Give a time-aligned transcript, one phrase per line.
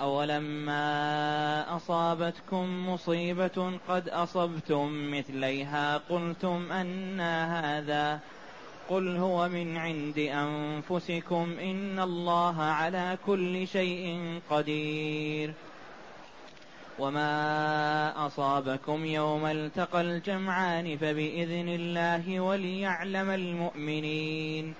[0.00, 8.20] أولما أصابتكم مصيبة قد أصبتم مثليها قلتم أنا هذا
[8.88, 15.52] قل هو من عند أنفسكم إن الله على كل شيء قدير
[16.98, 24.74] وما أصابكم يوم التقى الجمعان فبإذن الله وليعلم المؤمنين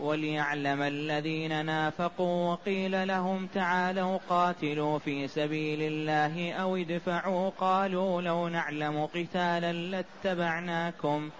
[0.00, 9.06] وليعلم الذين نافقوا وقيل لهم تعالوا قاتلوا في سبيل الله أو ادفعوا قالوا لو نعلم
[9.06, 11.30] قتالا لاتبعناكم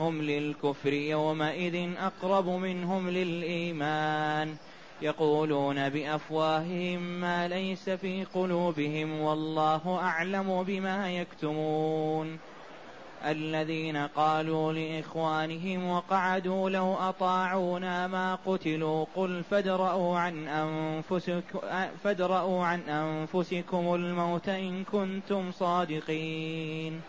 [0.00, 4.56] هم للكفر يومئذ أقرب منهم للإيمان
[5.02, 12.38] يقولون بأفواههم ما ليس في قلوبهم والله أعلم بما يكتمون
[13.26, 21.60] الذين قالوا لإخوانهم وقعدوا لو أطاعونا ما قتلوا قل فادرءوا عن أنفسكم
[22.04, 27.00] فادرءوا عن أنفسكم الموت إن كنتم صادقين.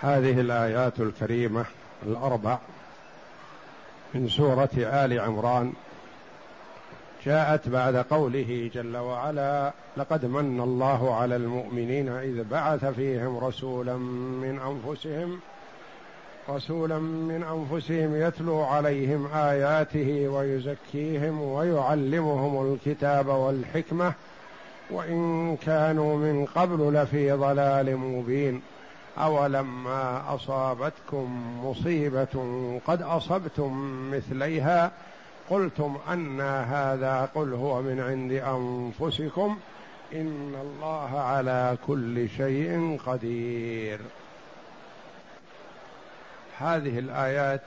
[0.00, 1.64] هذه الآيات الكريمة
[2.06, 2.58] الأربع
[4.14, 5.72] من سورة آل عمران
[7.24, 14.58] جاءت بعد قوله جل وعلا لقد من الله على المؤمنين إذ بعث فيهم رسولا من
[14.58, 15.40] أنفسهم
[16.48, 24.12] رسولا من أنفسهم يتلو عليهم آياته ويزكيهم ويعلمهم الكتاب والحكمة
[24.90, 28.62] وإن كانوا من قبل لفي ضلال مبين.
[29.18, 32.26] أولما أصابتكم مصيبة
[32.86, 33.72] قد أصبتم
[34.10, 34.92] مثليها
[35.50, 39.58] قلتم أن هذا قل هو من عند أنفسكم
[40.12, 44.00] إن الله على كل شيء قدير.
[46.58, 47.62] هذه الآيات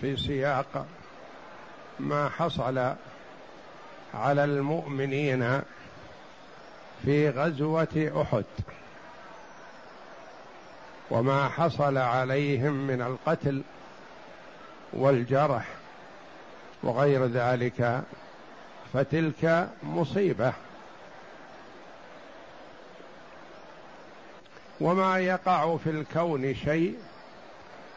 [0.00, 0.86] في سياق
[2.00, 2.78] ما حصل
[4.14, 5.60] على المؤمنين
[7.04, 8.44] في غزوة أحد
[11.10, 13.62] وما حصل عليهم من القتل
[14.92, 15.81] والجرح
[16.82, 18.02] وغير ذلك
[18.92, 20.52] فتلك مصيبة.
[24.80, 26.96] وما يقع في الكون شيء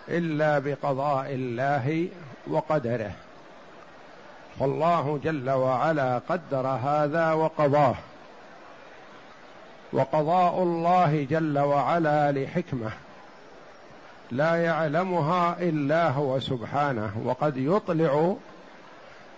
[0.08, 2.08] إلا بقضاء الله
[2.48, 3.12] وقدره.
[4.60, 7.96] فالله جل وعلا قدر هذا وقضاه.
[9.94, 12.92] وقضاء الله جل وعلا لحكمة
[14.32, 18.36] لا يعلمها إلا هو سبحانه وقد يطلع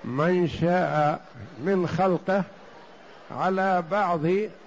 [0.07, 1.21] من شاء
[1.59, 2.43] من خلقه
[3.31, 4.21] على بعض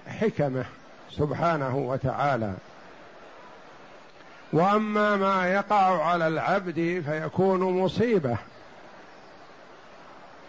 [0.07, 0.65] حكمه
[1.11, 2.53] سبحانه وتعالى.
[4.53, 8.37] وأما ما يقع على العبد فيكون مصيبة.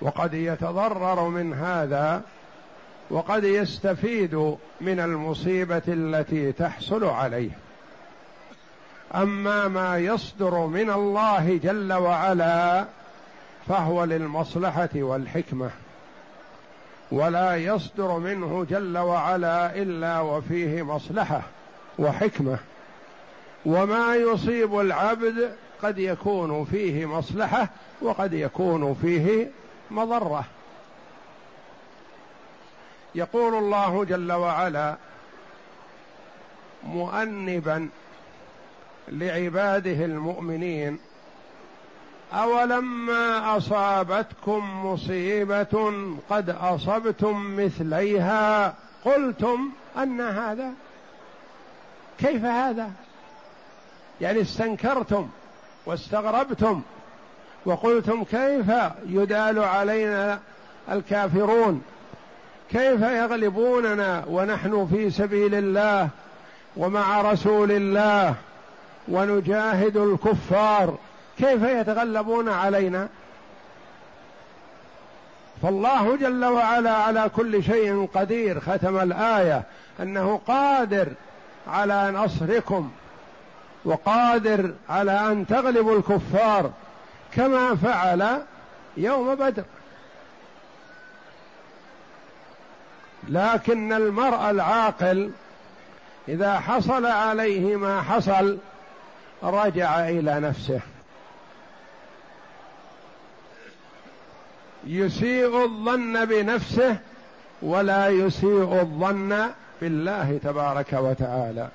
[0.00, 2.22] وقد يتضرر من هذا
[3.10, 4.34] وقد يستفيد
[4.80, 7.50] من المصيبة التي تحصل عليه.
[9.14, 12.84] أما ما يصدر من الله جل وعلا
[13.68, 15.70] فهو للمصلحة والحكمة
[17.12, 21.42] ولا يصدر منه جل وعلا إلا وفيه مصلحة
[21.98, 22.58] وحكمة.
[23.66, 25.52] وما يصيب العبد
[25.82, 27.68] قد يكون فيه مصلحة
[28.02, 29.50] وقد يكون فيه
[29.90, 30.44] مضرة.
[33.14, 34.96] يقول الله جل وعلا
[36.84, 37.88] مؤنبا
[39.08, 40.98] لعباده المؤمنين
[42.32, 45.92] أولما أصابتكم مصيبة
[46.30, 50.70] قد أصبتم مثليها قلتم أن هذا
[52.18, 52.90] كيف هذا؟
[54.20, 55.28] يعني استنكرتم
[55.86, 56.82] واستغربتم
[57.66, 58.66] وقلتم كيف
[59.06, 60.40] يدال علينا
[60.92, 61.82] الكافرون؟
[62.70, 66.08] كيف يغلبوننا ونحن في سبيل الله
[66.76, 68.34] ومع رسول الله
[69.08, 70.98] ونجاهد الكفار؟
[71.42, 73.08] كيف يتغلبون علينا؟
[75.62, 79.62] فالله جل وعلا على كل شيء قدير ختم الآية
[80.00, 81.08] أنه قادر
[81.68, 82.90] على نصركم
[83.84, 86.70] وقادر على أن تغلبوا الكفار
[87.34, 88.42] كما فعل
[88.96, 89.64] يوم بدر.
[93.28, 95.30] لكن المرء العاقل
[96.28, 98.58] إذا حصل عليه ما حصل
[99.42, 100.80] رجع إلى نفسه.
[104.86, 106.96] يسيء الظن بنفسه
[107.62, 109.46] ولا يسيء الظن
[109.80, 111.68] بالله تبارك وتعالى.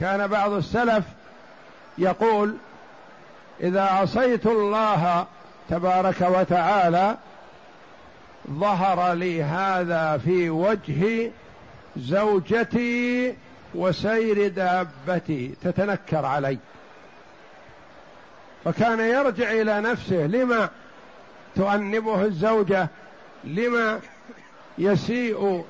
[0.00, 1.04] كان بعض السلف
[1.98, 2.56] يقول
[3.60, 5.26] إذا عصيت الله
[5.70, 7.16] تبارك وتعالى
[8.50, 11.30] ظهر لي هذا في وجه
[11.96, 13.34] زوجتي
[13.74, 16.58] وسير دابتي تتنكر علي.
[18.64, 20.26] فكان يرجع إلى نفسه.
[20.26, 20.70] لما
[21.56, 22.88] تؤنبه الزوجة؟
[23.44, 24.00] لما
[24.78, 25.64] يسيء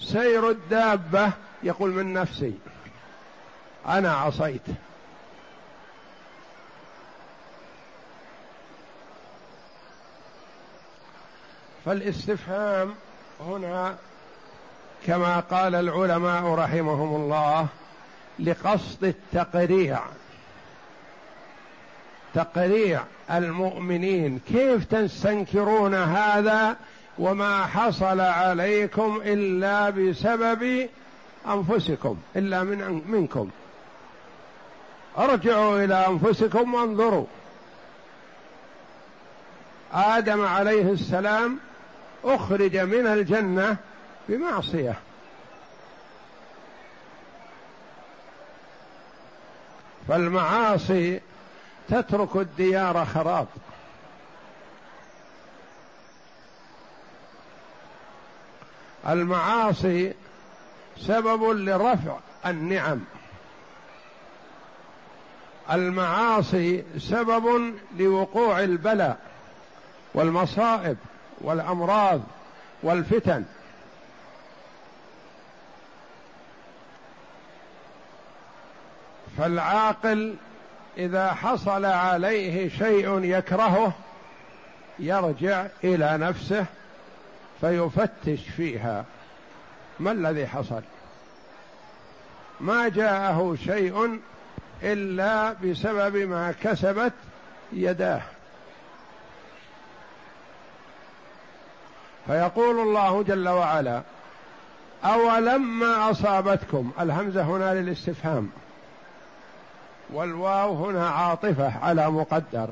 [0.00, 1.30] سير الدابة؟
[1.62, 2.54] يقول من نفسي
[3.86, 4.62] أنا عصيت.
[11.84, 12.94] فالاستفهام
[13.40, 13.96] هنا
[15.06, 17.66] كما قال العلماء رحمهم الله
[18.38, 20.00] لقصد التقريع.
[22.34, 26.76] تقريع المؤمنين كيف تستنكرون هذا
[27.18, 30.88] وما حصل عليكم إلا بسبب
[31.48, 33.50] أنفسكم إلا من منكم.
[35.18, 37.26] ارجعوا إلى أنفسكم وانظروا.
[39.92, 41.58] آدم عليه السلام
[42.24, 43.76] أخرج من الجنة
[44.28, 44.94] بمعصية.
[50.08, 51.20] فالمعاصي
[51.88, 53.46] تترك الديار خراب
[59.08, 60.14] المعاصي
[60.98, 63.00] سبب لرفع النعم.
[65.72, 69.18] المعاصي سبب لوقوع البلاء
[70.14, 70.96] والمصائب
[71.40, 72.20] والأمراض
[72.82, 73.44] والفتن.
[79.38, 80.36] فالعاقل
[80.98, 83.92] إذا حصل عليه شيء يكرهه
[84.98, 86.66] يرجع إلى نفسه
[87.60, 89.04] فيفتش فيها.
[90.00, 90.82] ما الذي حصل؟
[92.60, 94.20] ما جاءه شيء
[94.82, 97.12] إلا بسبب ما كسبت
[97.72, 98.22] يداه.
[102.26, 104.02] فيقول الله جل وعلا
[105.04, 108.50] أولما أصابتكم؟ الهمزة هنا للاستفهام.
[110.12, 112.68] والواو هنا عاطفة على مقدر.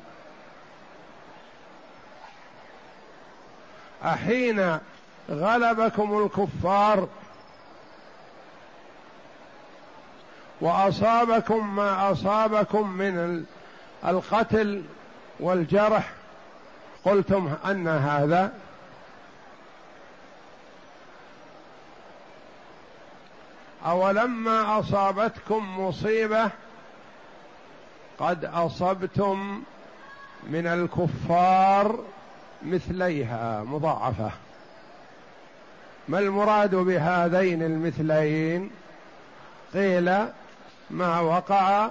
[4.05, 4.79] أحين
[5.31, 7.09] غلبكم الكفار
[10.61, 13.45] وأصابكم ما أصابكم من
[14.05, 14.85] القتل
[15.41, 16.13] والجرح.
[17.05, 18.53] قلتم أن هذا
[23.87, 26.51] أولما أصابتكم مصيبة
[28.19, 29.63] قد أصبتم
[30.51, 31.99] من الكفار
[32.63, 34.31] مثليها مضاعفة.
[36.09, 38.71] ما المراد بهذين المثلين؟
[39.75, 40.27] قيل
[40.91, 41.89] ما وقع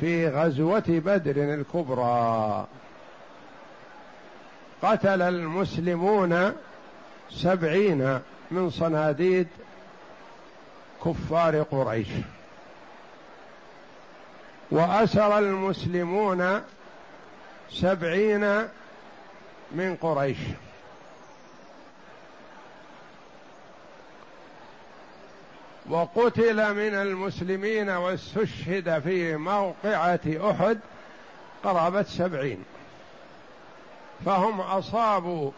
[0.00, 2.66] في غزوة بدر الكبرى.
[4.82, 6.52] قتل المسلمون
[7.30, 8.20] سبعين
[8.50, 9.48] من صناديد
[11.04, 12.08] كفار قريش.
[14.70, 16.62] وأسر المسلمون
[17.70, 18.68] سبعين
[19.72, 20.38] من قريش.
[25.90, 30.78] وقتل من المسلمين واستشهد في موقعة أحد
[31.64, 32.64] قرابة سبعين.
[34.24, 35.50] فهم أصابوا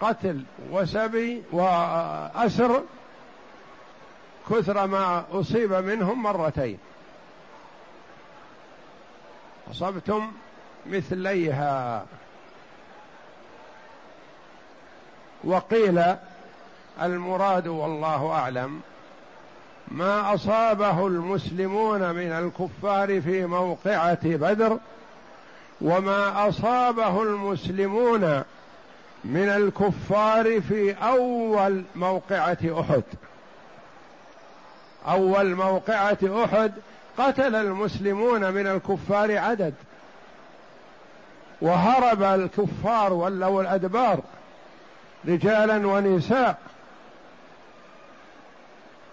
[0.00, 2.82] قتل وسبي وأسر
[4.50, 6.78] كثر ما أصيب منهم مرتين.
[9.70, 10.32] أصبتم
[10.86, 12.04] مثليها.
[15.44, 16.02] وقيل
[17.02, 18.80] المراد والله أعلم
[19.88, 24.78] ما أصابه المسلمون من الكفار في موقعة بدر
[25.80, 28.42] وما أصابه المسلمون
[29.24, 33.02] من الكفار في أول موقعة أحد.
[35.08, 36.72] أول موقعة أحد
[37.18, 39.74] قتل المسلمون من الكفار عدد.
[41.60, 44.20] وهرب الكفار ولوا الأدبار
[45.28, 46.58] رجالا ونساء.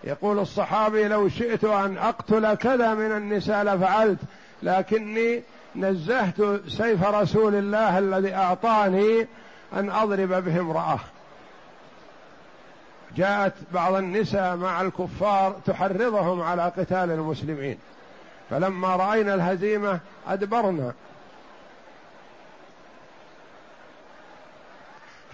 [0.03, 4.19] يقول الصحابي لو شئت أن أقتل كذا من النساء لفعلت
[4.63, 5.43] لكني
[5.75, 9.27] نزهت سيف رسول الله الذي أعطاني
[9.73, 10.99] أن أضرب به امرأة.
[13.19, 17.77] جاءت بعض النساء مع الكفار تحرضهم على قتال المسلمين.
[18.49, 20.93] فلما رأينا الهزيمة أدبرنا.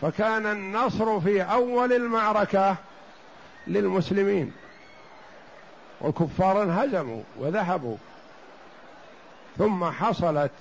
[0.01, 2.75] فكان النصر في أول المعركة
[3.68, 4.54] للمسلمين.
[6.01, 7.98] والكفار انهزموا وذهبوا.
[9.58, 10.51] ثم حصلت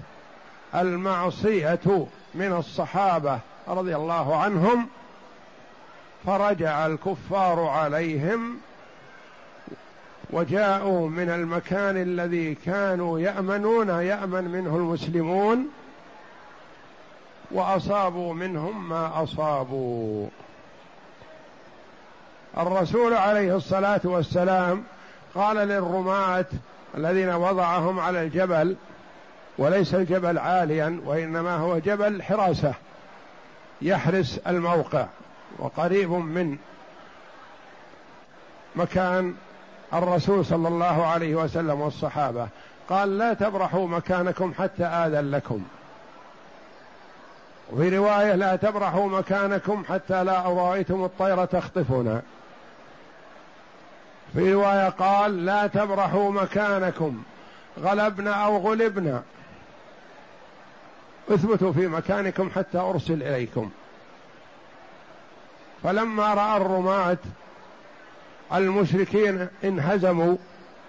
[0.75, 3.38] المعصية من الصحابة
[3.69, 4.88] رضي الله عنهم
[6.26, 8.57] فرجع الكفار عليهم
[10.31, 15.69] وجاءوا من المكان الذي كانوا يأمنون يأمن منه المسلمون
[17.50, 20.28] وأصابوا منهم ما أصابوا.
[22.59, 24.85] الرسول عليه الصلاة والسلام
[25.35, 26.47] قال للرماة
[26.97, 28.76] الذين وضعهم على الجبل
[29.59, 32.75] وليس الجبل عاليا وإنما هو جبل حراسة
[33.83, 35.07] يحرس الموقع.
[35.58, 36.58] وقريب من
[38.76, 39.34] مكان
[39.94, 42.49] الرسول صلى الله عليه وسلم والصحابة.
[42.88, 45.62] قال لا تبرحوا مكانكم حتى آذن لكم.
[47.73, 52.23] وفي رواية لا تبرحوا مكانكم حتى لا رايتم الطير تخطفنا.
[54.34, 57.23] في رواية قال لا تبرحوا مكانكم.
[57.80, 59.23] غلبنا أو غلبنا.
[61.30, 63.70] اثبتوا في مكانكم حتى أرسل إليكم.
[65.84, 67.18] فلما رأى الرماة
[68.54, 70.36] المشركين انهزموا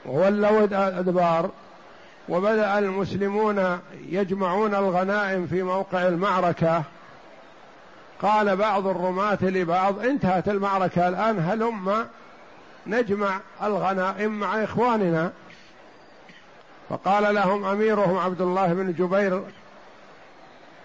[0.05, 1.49] وولوا الأدبار
[2.29, 6.83] وبدأ المسلمون يجمعون الغنائم في موقع المعركة.
[8.21, 12.07] قال بعض الرماة لبعض انتهت المعركة الآن هلم
[12.87, 15.31] نجمع الغنائم مع إخواننا؟
[16.89, 19.43] فقال لهم أميرهم عبد الله بن جبير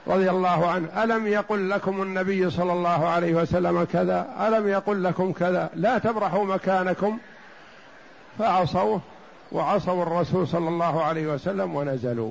[0.06, 5.32] رضي الله عنه ألم يقل لكم النبي صلى الله عليه وسلم كذا؟ ألم يقل لكم
[5.32, 7.18] كذا؟ لا تبرحوا مكانكم.
[8.38, 9.00] فعصوه
[9.52, 12.30] وعصوا الرسول صلى الله عليه وسلم ونزلوا.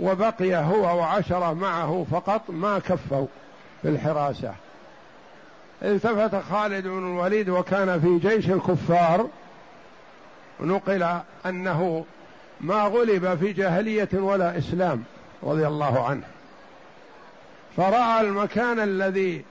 [0.00, 3.26] وبقي هو وعشرة معه فقط ما كفوا
[3.82, 4.54] في الحراسة.
[5.82, 9.26] التفت خالد بن الوليد وكان في جيش الكفار.
[10.60, 11.08] نقل
[11.46, 12.04] أنه
[12.60, 15.04] ما غلب في جاهلية ولا إسلام
[15.42, 16.22] رضي الله عنه.
[17.76, 19.44] فرأى المكان الذي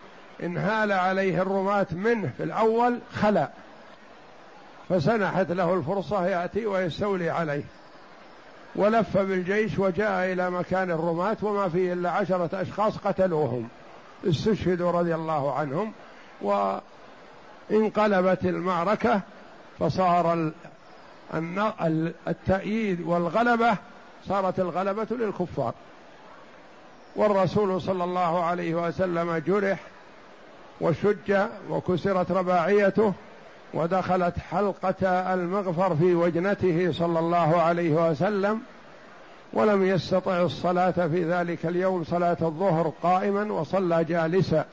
[0.44, 3.50] انهال عليه الرماة منه في الأول خلا
[4.90, 7.64] فسنحت له الفرصة يأتي ويستولي عليه.
[8.76, 13.68] ولف بالجيش وجاء إلى مكان الرماة وما فيه إلا عشرة أشخاص قتلوهم
[14.28, 15.94] استشهدوا رضي الله عنهم
[17.70, 19.22] وانقلبت المعركة
[19.80, 20.52] فصار
[22.28, 23.78] التأييد والغلبة
[24.28, 25.74] صارت الغلبة للكفار.
[27.16, 29.80] والرسول صلى الله عليه وسلم جرح
[30.82, 31.38] وشج
[31.70, 33.14] وكسرت رباعيته
[33.74, 38.62] ودخلت حلقة المغفر في وجنته صلى الله عليه وسلم
[39.54, 44.66] ولم يستطع الصلاة في ذلك اليوم صلاة الظهر قائما وصلى جالسا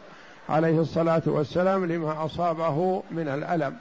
[0.49, 3.77] عليه الصلاة والسلام لما أصابه من الألم.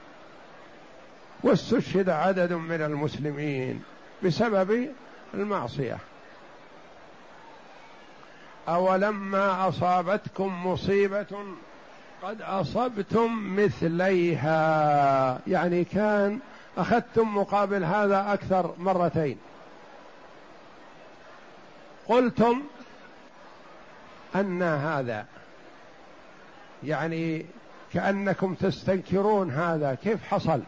[1.44, 3.82] واستشهد عدد من المسلمين
[4.24, 4.88] بسبب
[5.34, 5.98] المعصية.
[8.68, 11.26] أولما أصابتكم مصيبة
[12.24, 15.40] قد أصبتم مثليها.
[15.48, 16.40] يعني كان
[16.78, 19.38] أخذتم مقابل هذا أكثر مرتين.
[22.08, 22.62] قلتم
[24.36, 25.26] أن هذا
[26.84, 27.46] يعني
[27.94, 29.98] كأنكم تستنكرون هذا.
[30.04, 30.62] كيف حصل؟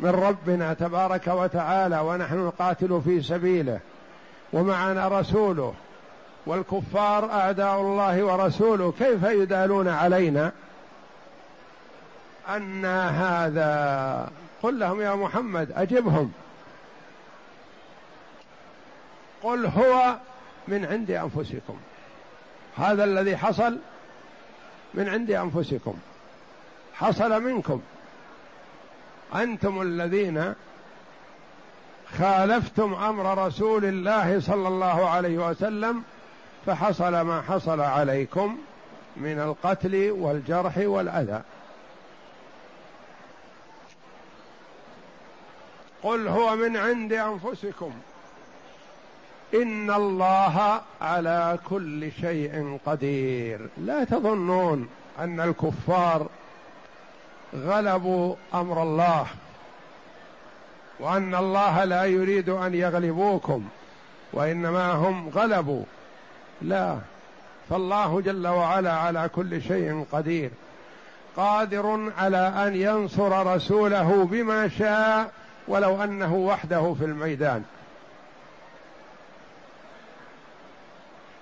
[0.00, 3.80] من ربنا تبارك وتعالى ونحن نقاتل في سبيله
[4.52, 5.74] ومعنا رسوله.
[6.46, 10.52] والكفار أعداء الله ورسوله كيف يدالون علينا؟
[12.48, 14.30] أن هذا
[14.62, 16.32] قل لهم يا محمد أجبهم.
[19.42, 20.16] قل هو
[20.68, 21.76] من عند أنفسكم.
[22.76, 23.78] هذا الذي حصل
[24.94, 25.94] من عند أنفسكم.
[26.94, 27.80] حصل منكم.
[29.34, 30.54] أنتم الذين
[32.18, 36.02] خالفتم أمر رسول الله صلى الله عليه وسلم
[36.66, 38.58] فحصل ما حصل عليكم
[39.16, 41.42] من القتل والجرح والأذى.
[46.02, 47.92] قل هو من عند أنفسكم.
[49.54, 53.68] إن الله على كل شيء قدير.
[53.78, 54.88] لا تظنون
[55.18, 56.26] أن الكفار
[57.54, 59.26] غلبوا أمر الله
[61.00, 63.68] وأن الله لا يريد أن يغلبوكم
[64.32, 65.84] وإنما هم غلبوا.
[66.62, 66.98] لا.
[67.70, 70.50] فالله جل وعلا على كل شيء قدير.
[71.36, 75.30] قادر على أن ينصر رسوله بما شاء
[75.68, 77.64] ولو أنه وحده في الميدان.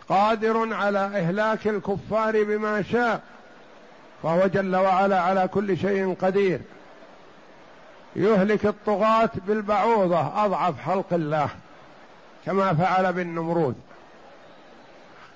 [0.08, 3.20] قادر على إهلاك الكفار بما شاء
[4.22, 6.60] فهو جل وعلا على كل شيء قدير.
[8.16, 11.48] يهلك الطغاة بالبعوضة أضعف خلق الله
[12.46, 13.74] كما فعل بالنمرود.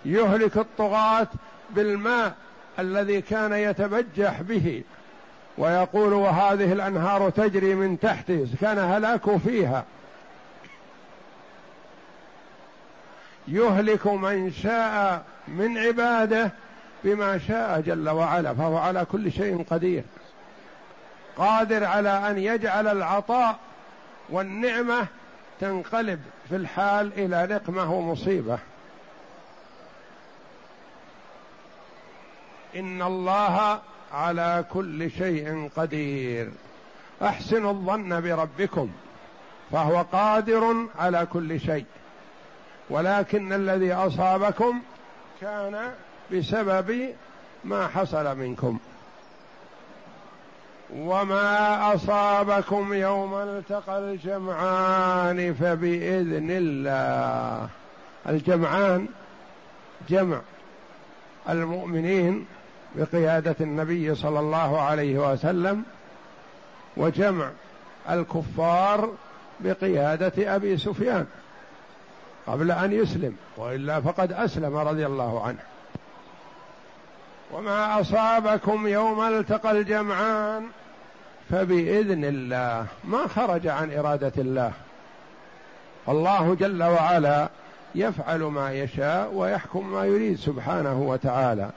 [0.04, 1.28] يهلك الطغاة
[1.70, 2.34] بالماء
[2.78, 4.82] الذي كان يتبجح به.
[5.58, 9.84] ويقول وهذه الأنهار تجري من تحتي كان هلاك فيها.
[13.48, 16.50] يهلك من شاء من عباده
[17.04, 20.02] بما شاء جل وعلا فهو على كل شيء قدير.
[21.36, 23.56] قادر على أن يجعل العطاء
[24.28, 25.06] والنعمة
[25.60, 28.58] تنقلب في الحال إلى نقمه ومصيبه
[32.76, 33.80] إن الله
[34.12, 36.50] على كل شيء قدير.
[37.22, 38.90] أحسنوا الظن بربكم
[39.72, 41.84] فهو قادر على كل شيء.
[42.90, 44.80] ولكن الذي أصابكم
[45.40, 45.92] كان
[46.32, 47.14] بسبب
[47.64, 48.78] ما حصل منكم.
[50.96, 57.68] وما أصابكم يوم التقى الجمعان فبإذن الله.
[58.28, 59.06] الجمعان
[60.08, 60.40] جمع
[61.48, 62.46] المؤمنين
[62.96, 65.82] بقيادة النبي صلى الله عليه وسلم
[66.96, 67.50] وجمع
[68.10, 69.10] الكفار
[69.60, 71.26] بقيادة أبي سفيان
[72.46, 75.58] قبل أن يسلم وإلا فقد أسلم رضي الله عنه.
[77.52, 80.66] وما أصابكم يوم التقى الجمعان
[81.50, 84.72] فبإذن الله ما خرج عن إرادة الله.
[86.08, 87.48] الله جل وعلا
[87.94, 91.70] يفعل ما يشاء ويحكم ما يريد سبحانه وتعالى.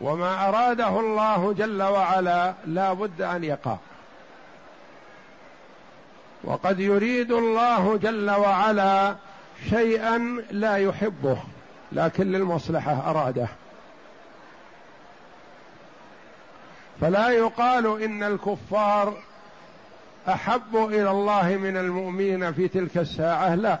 [0.00, 3.76] وما أراده الله جل وعلا لا بد أن يقع.
[6.44, 9.16] وقد يريد الله جل وعلا
[9.70, 11.38] شيئا لا يحبه
[11.92, 13.48] لكن للمصلحة أراده.
[17.00, 19.14] فلا يقال إن الكفار
[20.28, 23.78] أحب إلى الله من المؤمنين في تلك الساعة لا.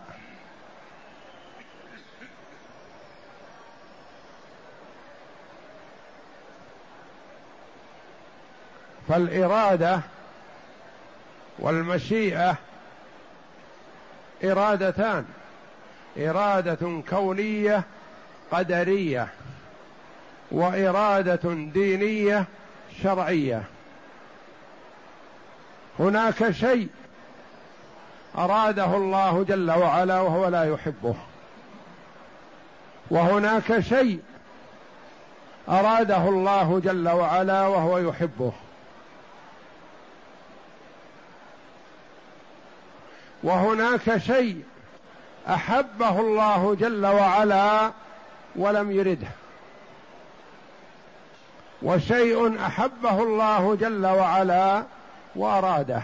[9.08, 10.00] فالإرادة
[11.58, 12.56] والمشيئة
[14.44, 15.24] إرادتان.
[16.18, 17.82] إرادة كونية
[18.52, 19.28] قدرية
[20.50, 22.44] وإرادة دينية
[23.02, 23.62] شرعية.
[25.98, 26.88] هناك شيء
[28.38, 31.14] أراده الله جل وعلا وهو لا يحبه.
[33.10, 34.20] وهناك شيء
[35.68, 38.52] أراده الله جل وعلا وهو يحبه.
[43.42, 44.62] وهناك شيء
[45.48, 47.92] أحبه الله جل وعلا
[48.56, 49.28] ولم يرده.
[51.82, 54.82] وشيء أحبه الله جل وعلا
[55.36, 56.02] وأراده.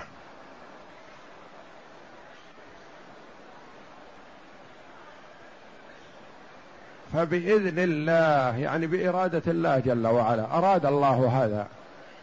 [7.13, 11.67] فبإذن الله يعني بإرادة الله جل وعلا أراد الله هذا.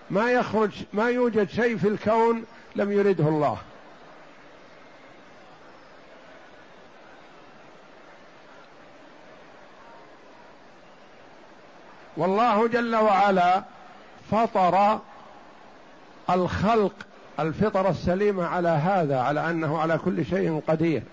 [0.10, 2.46] ما يخرج ما يوجد شيء في الكون
[2.76, 3.58] لم يرده الله.
[12.18, 13.64] والله جل وعلا
[14.32, 15.00] فطر
[16.30, 16.94] الخلق
[17.40, 21.04] الفطره السليمه على هذا على أنه على كل شيء قدير.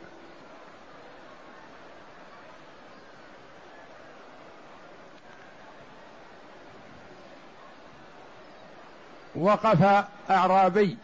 [9.34, 10.96] وقف أعرابي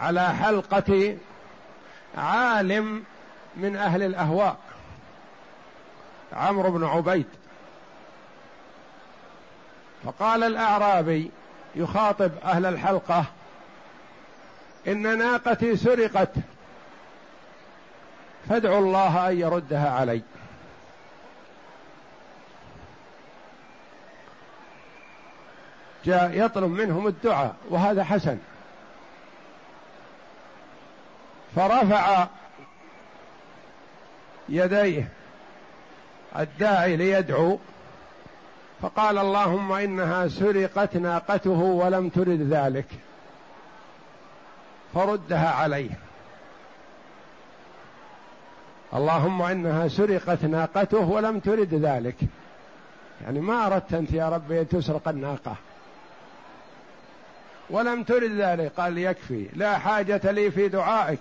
[0.00, 1.16] على حلقة
[2.18, 3.04] عالم
[3.56, 4.56] من أهل الأهواء
[6.32, 7.26] عمرو بن عبيد.
[10.04, 11.30] فقال الأعرابي
[11.74, 13.24] يخاطب أهل الحلقة
[14.86, 16.30] إن ناقتي سرقت
[18.48, 20.22] فادعوا الله أن يردها علي.
[26.04, 28.38] جاء يطلب منهم الدعاء وهذا حسن.
[31.56, 32.26] فرفع
[34.48, 35.08] يديه
[36.38, 37.58] الداعي ليدعو.
[38.82, 42.86] فقال اللهم إنها سرقت ناقته ولم ترد ذلك.
[44.94, 45.90] فردها عليه.
[48.94, 52.16] اللهم إنها سرقت ناقته ولم ترد ذلك.
[53.24, 55.56] يعني ما أردت أنت يا ربي أن تسرق الناقة.
[57.70, 58.72] ولم ترد ذلك.
[58.76, 59.48] قال يكفي.
[59.52, 61.20] لا حاجة لي في دعائك.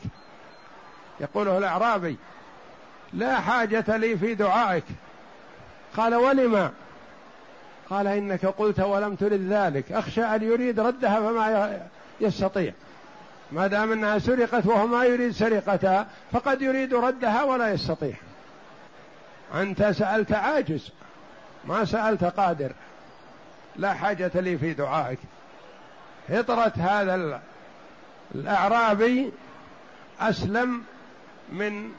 [1.20, 2.18] يقوله الأعرابي.
[3.14, 4.86] لا حاجة لي في دعائك.
[5.98, 6.72] قال ولما؟
[7.92, 9.92] قال إنك قلت ولم ترد ذلك.
[9.92, 11.80] أخشى أن يريد ردها فما
[12.22, 12.74] يستطيع.
[13.52, 18.14] ما دام أنها سرقت وهو ما يريد سرقتها فقد يريد ردها ولا يستطيع.
[19.56, 20.92] أنت سألت عاجز.
[21.66, 22.72] ما سألت قادر.
[23.76, 25.20] لا حاجة لي في دعائك.
[26.30, 27.42] فطرة هذا
[28.36, 29.32] الأعرابي
[30.20, 30.84] أسلم
[31.52, 31.92] من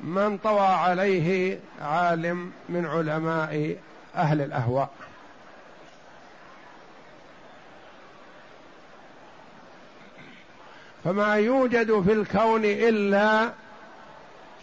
[0.00, 3.76] من طوى عليه عالم من علماء
[4.16, 4.90] أهل الأهواء.
[11.04, 13.50] فما يوجد في الكون إلا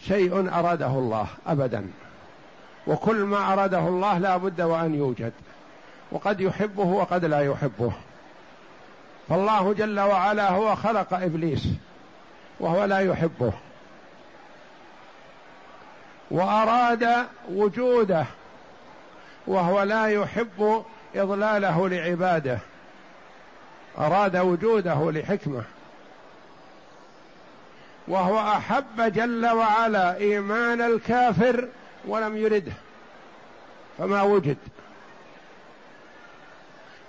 [0.02, 1.92] شيء أراده الله ابدا.
[2.88, 5.34] وكل ما أراده الله لا بد وأن يوجد.
[6.12, 7.92] وقد يحبه وقد لا يحبه.
[9.30, 11.68] فالله جل وعلا هو خلق إبليس
[12.60, 13.54] وهو لا يحبه.
[16.32, 18.26] وأراد وجوده
[19.48, 22.60] وهو لا يحب إضلاله لعباده.
[23.98, 25.64] أراد وجوده لحكمة.
[28.08, 31.68] وهو أحب جل وعلا إيمان الكافر
[32.08, 32.72] ولم يرده.
[33.98, 34.58] فما وجد.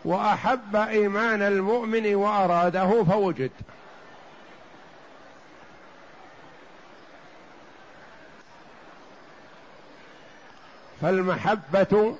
[0.05, 3.51] وأحب إيمان المؤمن وأراده فوجد.
[11.01, 12.17] فالمحبة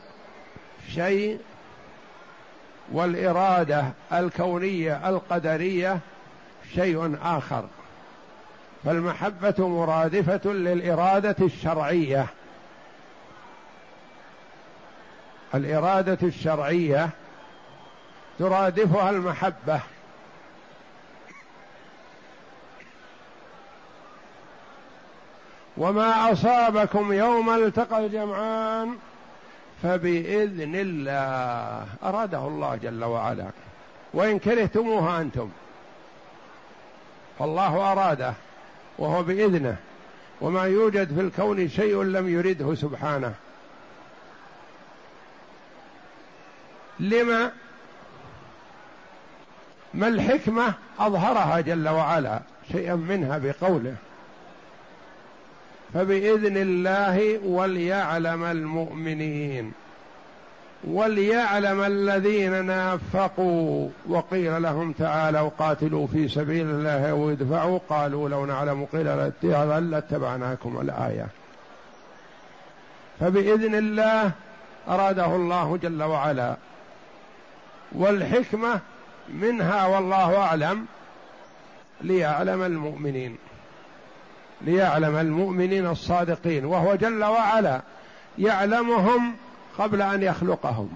[0.95, 1.39] شيء
[2.93, 5.99] والإرادة الكونية القدرية
[6.75, 7.65] شيء آخر
[8.85, 12.27] فالمحبة مرادفة للإرادة الشرعية.
[15.55, 17.11] الإرادة الشرعية
[18.39, 19.81] ترادفها المحبة.
[25.77, 28.97] وما أصابكم يوم التقى الجمعان
[29.83, 33.47] فبإذن الله أراده الله جل وعلا.
[34.15, 35.51] وإن كرهتموها أنتم.
[37.39, 38.35] فالله أراده
[38.99, 39.77] وهو بإذنه.
[40.41, 43.35] وما يوجد في الكون شيء لم يرده سبحانه.
[47.01, 47.53] لما؟
[49.95, 52.41] ما الحكمة أظهرها جل وعلا
[52.73, 53.97] شيئا منها بقوله.
[55.95, 59.73] فبإذن الله وليعلم المؤمنين
[60.85, 63.89] وليعلم الذين نافقوا.
[64.09, 67.79] وقيل لهم تعالوا قاتلوا في سبيل الله وادفعوا.
[67.89, 69.07] قالوا لو نعلم قيل
[69.91, 71.27] لاتبعناكم الآية.
[73.21, 74.31] فبإذن الله
[74.89, 76.57] أراده الله جل وعلا.
[77.93, 78.81] والحكمة
[79.29, 80.87] منها والله أعلم
[82.01, 83.37] ليعلم المؤمنين.
[84.61, 87.81] ليعلم المؤمنين الصادقين وهو جل وعلا
[88.39, 89.35] يعلمهم
[89.79, 90.89] قبل أن يخلقهم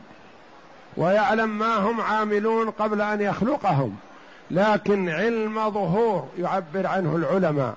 [0.96, 3.96] ويعلم ما هم عاملون قبل أن يخلقهم
[4.50, 7.74] لكن علم ظهور يعبر عنه العلماء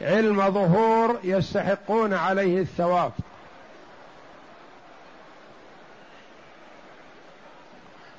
[0.00, 3.12] علم ظهور يستحقون عليه الثواب.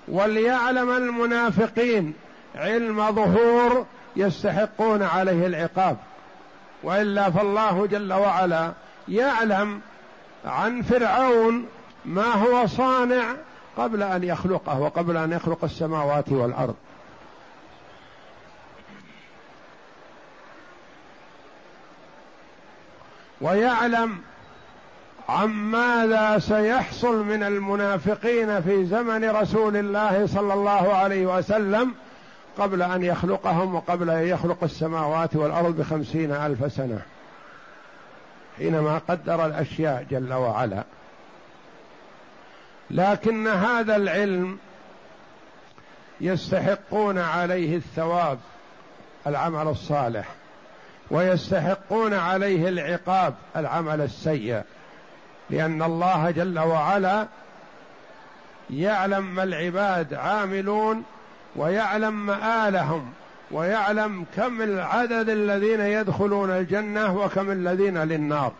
[0.08, 2.14] وليعلم المنافقين
[2.56, 5.98] علم ظهور يستحقون عليه العقاب.
[6.84, 8.72] وإلا فالله جل وعلا
[9.08, 9.82] يعلم
[10.46, 11.66] عن فرعون
[12.06, 13.24] ما هو صانع
[13.78, 16.76] قبل أن يخلقه وقبل أن يخلق السماوات والأرض.
[23.42, 24.18] ويعلم
[25.30, 31.94] عن ماذا سيحصل من المنافقين في زمن رسول الله صلى الله عليه وسلم
[32.58, 37.02] قبل أن يخلقهم وقبل أن يخلق السماوات والأرض بخمسين ألف سنة.
[38.58, 40.84] حينما قدر الأشياء جل وعلا.
[42.92, 44.58] لكن هذا العلم
[46.22, 48.40] يستحقون عليه الثواب
[49.28, 50.28] العمل الصالح
[51.12, 54.62] ويستحقون عليه العقاب العمل السيء.
[55.50, 57.28] لأن الله جل وعلا
[58.70, 61.04] يعلم ما العباد عاملون
[61.56, 63.14] ويعلم مآلهم
[63.52, 68.52] ويعلم كم العدد الذين يدخلون الجنة وكم الذين للنار.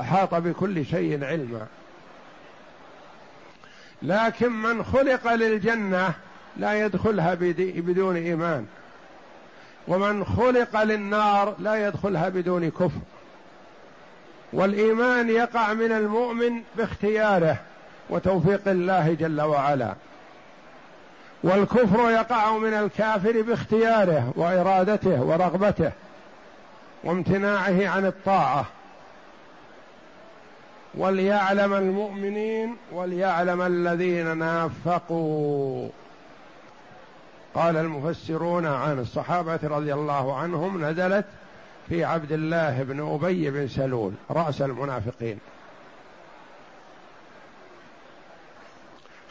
[0.00, 1.66] أحاط بكل شيء علما.
[4.02, 6.14] لكن من خلق للجنة
[6.56, 8.66] لا يدخلها بدون إيمان.
[9.88, 13.00] ومن خلق للنار لا يدخلها بدون كفر.
[14.52, 17.56] والإيمان يقع من المؤمن باختياره
[18.10, 19.94] وتوفيق الله جل وعلا.
[21.42, 25.92] والكفر يقع من الكافر باختياره وإرادته ورغبته
[27.04, 28.64] وامتناعه عن الطاعة.
[30.94, 35.88] وليعلم المؤمنين وليعلم الذين نافقوا.
[37.54, 41.24] قال المفسرون عن الصحابة رضي الله عنهم نزلت
[41.88, 45.38] في عبد الله بن أبي بن سلول رأس المنافقين.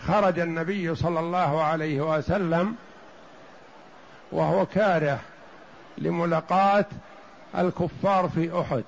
[0.06, 2.76] خرج النبي صلى الله عليه وسلم
[4.32, 5.20] وهو كاره
[5.98, 6.86] لملاقاة
[7.58, 8.84] الكفار في أحد.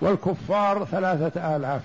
[0.00, 1.82] والكفار ثلاثة آلاف.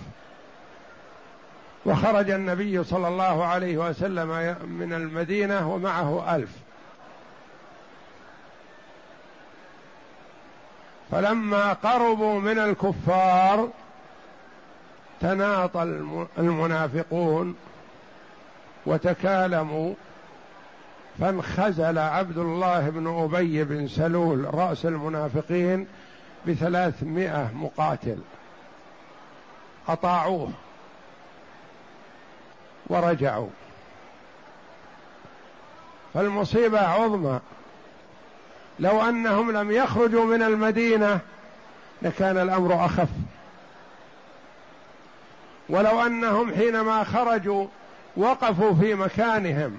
[1.86, 4.28] وخرج النبي صلى الله عليه وسلم
[4.70, 6.50] من المدينة ومعه ألف.
[11.12, 13.70] فلما قربوا من الكفار
[15.21, 15.84] تناطى
[16.38, 17.56] المنافقون
[18.86, 19.93] وتكالموا
[21.19, 25.88] فانخزل عبد الله بن أبي بن سلول رأس المنافقين
[26.47, 28.17] بثلاثمائة مقاتل.
[29.88, 30.51] أطاعوه
[32.88, 33.49] ورجعوا.
[36.13, 37.39] فالمصيبة عظمى.
[38.80, 41.19] لو أنهم لم يخرجوا من المدينة
[42.01, 43.10] لكان الأمر أخف.
[45.69, 47.67] ولو أنهم حينما خرجوا
[48.17, 49.77] وقفوا في مكانهم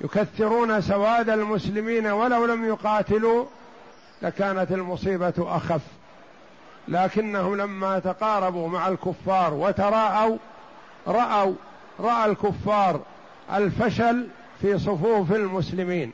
[0.00, 3.44] يكثرون سواد المسلمين ولو لم يقاتلوا
[4.22, 5.80] لكانت المصيبة أخف.
[6.88, 10.36] لكنهم لما تقاربوا مع الكفار وتراءوا
[11.06, 11.54] رأوا
[12.00, 13.00] رأى الكفار
[13.54, 14.26] الفشل
[14.60, 16.12] في صفوف المسلمين.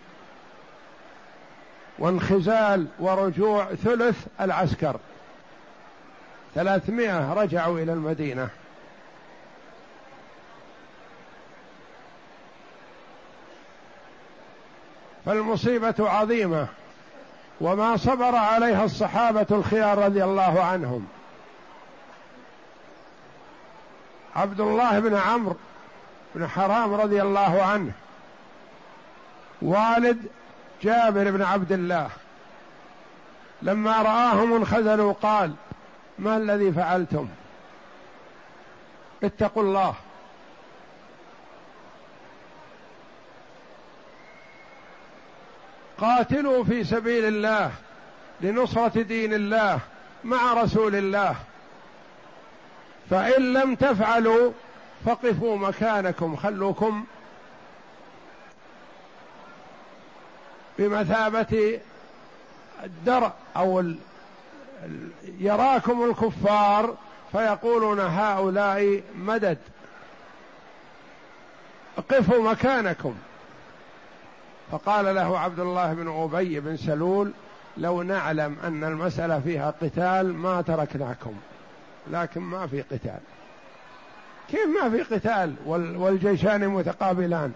[1.99, 4.97] وانخزال ورجوع ثلث العسكر.
[6.55, 8.49] ثلاثمائة رجعوا إلى المدينة.
[15.27, 16.67] فالمصيبة عظيمة
[17.61, 21.07] وما صبر عليها الصحابة الخيار رضي الله عنهم.
[24.37, 25.57] عبد الله بن عمرو
[26.35, 27.93] بن حرام رضي الله عنه
[29.63, 30.27] والد
[30.83, 32.09] جابر بن عبد الله
[33.63, 35.55] لما رآهم انخذلوا قال
[36.19, 37.29] ما الذي فعلتم؟
[39.23, 39.95] اتقوا الله.
[45.99, 47.71] قاتلوا في سبيل الله
[48.41, 49.81] لنصرة دين الله
[50.25, 51.37] مع رسول الله.
[53.11, 54.53] فإن لم تفعلوا
[55.07, 57.05] فقفوا مكانكم خلوكم
[60.79, 61.81] بمثابة
[62.85, 63.81] الدرع أو
[65.39, 66.95] يراكم الكفار
[67.33, 69.59] فيقولون هؤلاء مدد.
[72.11, 73.15] قفوا مكانكم.
[74.73, 77.33] فقال له عبد الله بن أبي بن سلول
[77.77, 81.35] لو نعلم أن المسألة فيها قتال ما تركناكم
[82.11, 83.21] لكن ما في قتال.
[84.49, 87.53] كيف ما في قتال؟ والجيشان متقابلان.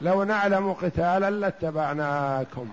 [0.00, 2.68] لو نعلم قتالا لاتبعناكم.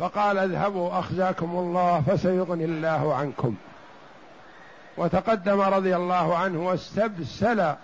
[0.00, 3.54] فقال اذهبوا أخزاكم الله فسيغني الله عنكم.
[4.96, 7.74] وتقدم رضي الله عنه واستبسل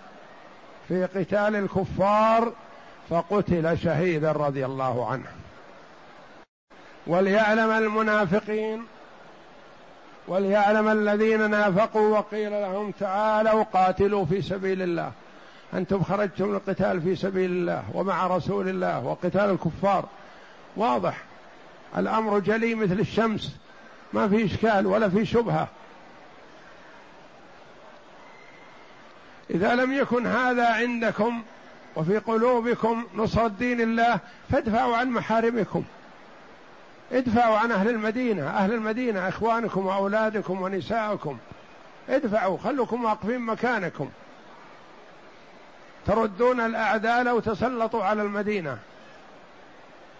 [0.87, 2.51] في قتال الكفار
[3.09, 5.27] فقتل شهيدا رضي الله عنه.
[7.07, 8.85] وليعلم المنافقين
[10.27, 15.11] وليعلم الذين نافقوا وقيل لهم تعالوا قاتلوا في سبيل الله.
[15.73, 20.05] أنتم خرجتم للقتال في سبيل الله ومع رسول الله وقتال الكفار.
[20.75, 21.26] واضح.
[21.97, 23.55] الأمر جلي مثل الشمس.
[24.13, 25.67] ما في إشكال ولا في شبهة.
[29.49, 31.43] إذا لم يكن هذا عندكم
[31.95, 34.19] وفي قلوبكم نصرة دين الله
[34.51, 35.83] فادفعوا عن محارمكم.
[37.11, 38.47] ادفعوا عن أهل المدينة.
[38.47, 41.37] أهل المدينة إخوانكم وأولادكم ونساءكم
[42.09, 44.09] ادفعوا خلوكم واقفين مكانكم.
[46.05, 48.77] تردون الأعداء لو تسلطوا على المدينة.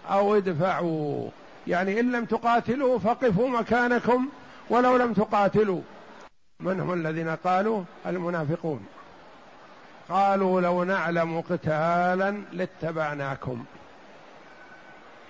[0.10, 1.30] أو ادفعوا.
[1.68, 4.30] يعني إن لم تقاتلوا فقفوا مكانكم
[4.70, 5.82] ولو لم تقاتلوا.
[6.60, 8.86] من هم الذين قالوا؟ المنافقون.
[10.10, 13.66] قالوا لو نعلم قتالا لاتبعناكم.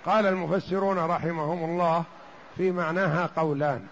[0.06, 2.04] قال المفسرون رحمهم الله
[2.58, 3.88] في معناها قولان.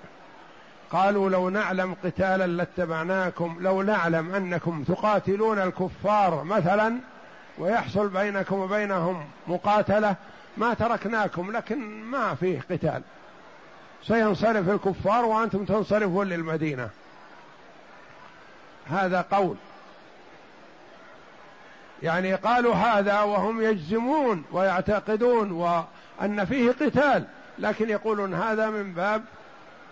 [0.91, 6.99] قالوا لو نعلم قتالا لاتبعناكم لو نعلم أنكم تقاتلون الكفار مثلا
[7.57, 10.15] ويحصل بينكم وبينهم مقاتلة
[10.57, 13.01] ما تركناكم لكن ما فيه قتال.
[14.03, 16.89] سينصرف الكفار وأنتم تنصرفون للمدينة.
[18.89, 19.55] هذا قول.
[22.03, 27.23] يعني قالوا هذا وهم يجزمون ويعتقدون وأن فيه قتال
[27.59, 29.23] لكن يقولون هذا من باب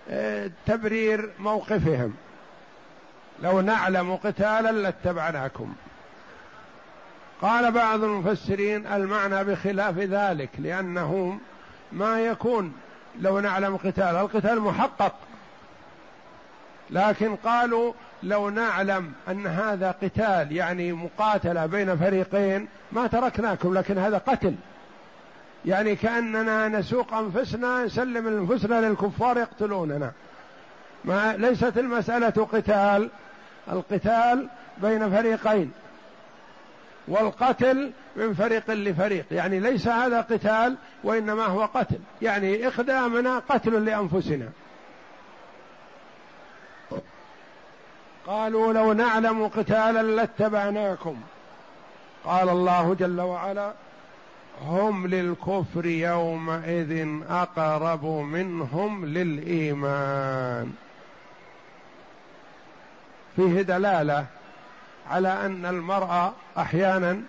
[0.09, 2.13] آه، تبرير موقفهم.
[3.41, 5.73] لو نعلم قتالا لاتبعناكم.
[7.43, 11.39] قال بعض المفسرين المعنى بخلاف ذلك لأنه
[11.91, 12.73] ما يكون
[13.19, 15.15] لو نعلم قتال القتال محقق.
[16.89, 24.17] لكن قالوا لو نعلم أن هذا قتال يعني مقاتلة بين فريقين ما تركناكم لكن هذا
[24.17, 24.55] قتل.
[25.65, 30.11] يعني كأننا نسوق أنفسنا نسلم أنفسنا للكفار يقتلوننا.
[31.05, 33.09] ما ليست المسألة قتال
[33.71, 35.71] القتال بين فريقين.
[37.07, 39.25] والقتل من فريق لفريق.
[39.31, 41.99] يعني ليس هذا قتال وإنما هو قتل.
[42.21, 44.49] يعني إقدامنا قتل لأنفسنا.
[48.27, 51.21] قالوا لو نعلم قتالا لاتبعناكم.
[52.25, 53.73] قال الله جل وعلا
[54.61, 60.73] هم للكفر يومئذ أقرب منهم للإيمان.
[63.35, 64.25] فيه دلالة
[65.09, 67.21] على أن المرء أحيانا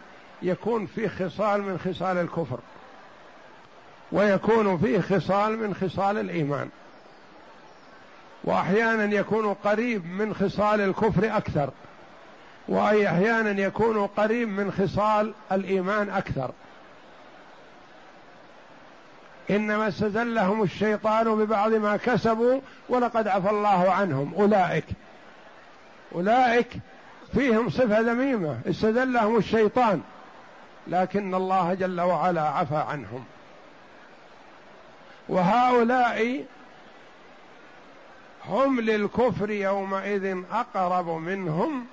[0.43, 2.59] يكون فيه خصال من خصال الكفر
[4.13, 6.69] ويكون فيه خصال من خصال الإيمان
[8.45, 11.71] وأحيانا يكون قريب من خصال الكفر أكثر
[12.69, 16.51] واي أحيانا يكون قريب من خصال الإيمان أكثر.
[19.51, 24.35] إنما استزلهم الشيطان ببعض ما كسبوا ولقد عفى الله عنهم.
[24.35, 24.85] أولئك
[26.15, 26.69] أولئك
[27.35, 30.01] فيهم صفة ذميمة استزلهم الشيطان
[30.87, 33.25] لكن الله جل وعلا عفى عنهم.
[35.29, 36.45] وهؤلاء
[38.49, 41.87] هم للكفر يومئذ أقرب منهم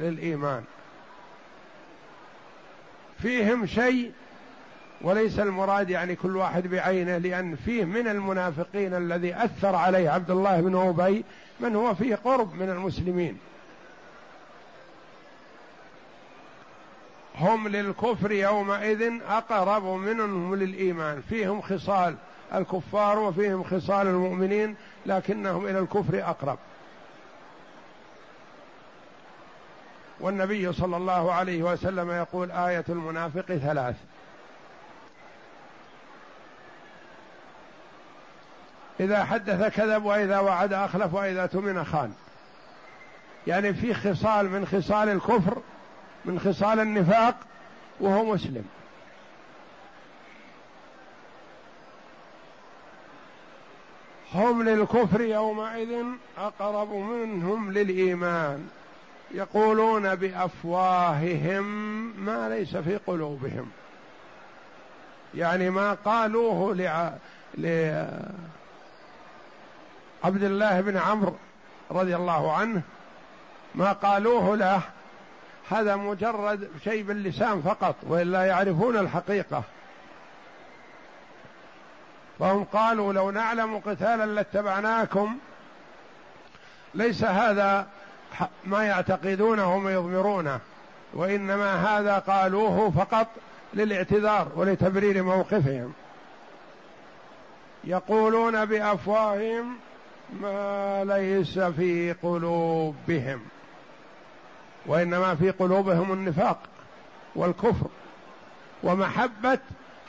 [0.00, 0.64] للإيمان.
[3.22, 4.12] فيهم شيء
[5.00, 10.60] وليس المراد يعني كل واحد بعينه لأن فيه من المنافقين الذي أثر عليه عبد الله
[10.60, 11.24] بن أبي
[11.60, 13.38] من هو فيه قرب من المسلمين.
[17.36, 21.22] هم للكفر يومئذ أقرب منهم للإيمان.
[21.28, 22.14] فيهم خصال
[22.54, 26.58] الكفار وفيهم خصال المؤمنين لكنهم إلى الكفر أقرب.
[30.20, 33.96] والنبي صلى الله عليه وسلم يقول آية المنافق ثلاث.
[39.00, 42.14] إذا حدث كذب وإذا وعد أخلف وإذا تمن خان.
[43.46, 45.62] يعني في خصال من خصال الكفر
[46.26, 47.34] من خصال النفاق
[48.00, 48.64] وهو مسلم.
[54.34, 56.04] هم للكفر يومئذ
[56.38, 58.68] أقرب منهم للإيمان.
[59.30, 61.64] يقولون بأفواههم
[62.24, 63.70] ما ليس في قلوبهم.
[65.34, 67.12] يعني ما قالوه لع...
[67.54, 68.32] لعبد
[70.24, 71.36] الله بن عمرو
[71.90, 72.82] رضي الله عنه
[73.74, 74.82] ما قالوه له
[75.70, 79.62] هذا مجرد شيء باللسان فقط والا يعرفون الحقيقة.
[82.38, 85.38] فهم قالوا لو نعلم قتالا لاتبعناكم
[86.94, 87.86] ليس هذا
[88.64, 90.60] ما يعتقدونه ويضمرونه
[91.14, 93.26] وإنما هذا قالوه فقط
[93.74, 95.92] للاعتذار ولتبرير موقفهم.
[97.84, 99.76] يقولون بأفواههم
[100.40, 103.40] ما ليس في قلوبهم.
[104.86, 106.58] وإنما في قلوبهم النفاق
[107.34, 107.86] والكفر
[108.82, 109.58] ومحبة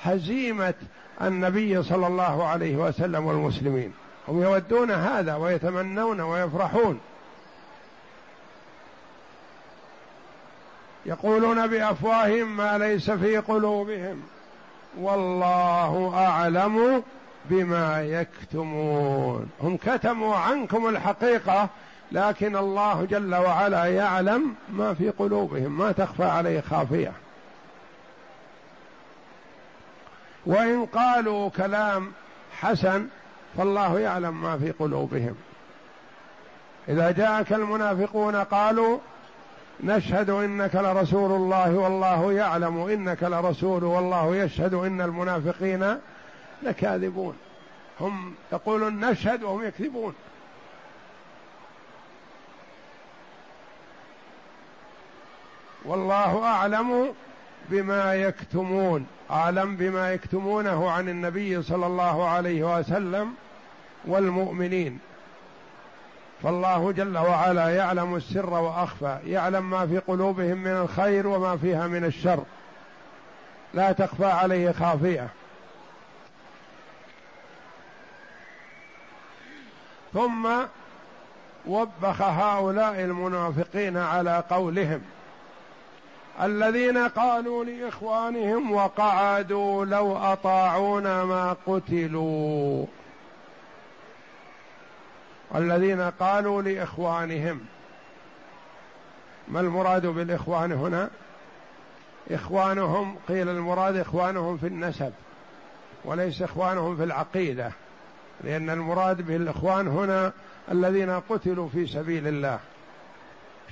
[0.04, 0.74] هزيمة
[1.22, 3.94] النبي صلى الله عليه وسلم والمسلمين.
[4.28, 7.00] هم يودون هذا ويتمنون ويفرحون.
[11.06, 14.22] يقولون بأفواههم ما ليس في قلوبهم.
[15.00, 17.04] والله أعلم
[17.46, 19.50] بما يكتمون.
[19.62, 21.70] هم كتموا عنكم الحقيقة
[22.12, 27.12] لكن الله جل وعلا يعلم ما في قلوبهم ما تخفى عليه خافية.
[30.46, 32.12] وإن قالوا كلام
[32.60, 33.08] حسن
[33.58, 35.36] فالله يعلم ما في قلوبهم.
[36.90, 38.98] إذا جاءك المنافقون قالوا
[39.84, 45.98] نشهد إنك لرسول الله والله يعلم إنك لرسول والله يشهد إن المنافقين
[46.64, 47.38] لكاذبون.
[48.00, 50.14] هم يقولون نشهد وهم يكذبون.
[55.88, 57.14] والله أعلم
[57.70, 63.34] بما يكتمون أعلم بما يكتمونه عن النبي صلى الله عليه وسلم
[64.06, 65.00] والمؤمنين.
[66.44, 72.06] فالله جل وعلا يعلم السر وأخفى يعلم ما في قلوبهم من الخير وما فيها من
[72.06, 72.44] الشر.
[73.74, 75.28] لا تخفى عليه خافية.
[80.14, 80.48] ثم
[81.68, 85.02] وبخ هؤلاء المنافقين على قولهم.
[86.42, 92.86] الذين قالوا لإخوانهم وقعدوا لو أطاعونا ما قتلوا.
[95.56, 97.60] الذين قالوا لإخوانهم.
[99.48, 101.10] ما المراد بالإخوان هنا؟
[102.32, 105.14] إخوانهم قيل المراد إخوانهم في النسب
[106.06, 107.72] وليس إخوانهم في العقيدة
[108.44, 110.32] لأن المراد بالإخوان هنا
[110.72, 112.60] الذين قتلوا في سبيل الله.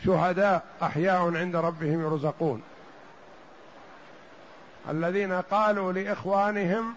[0.06, 2.62] شهداء أحياء عند ربهم يرزقون.
[4.90, 6.94] الذين قالوا لإخوانهم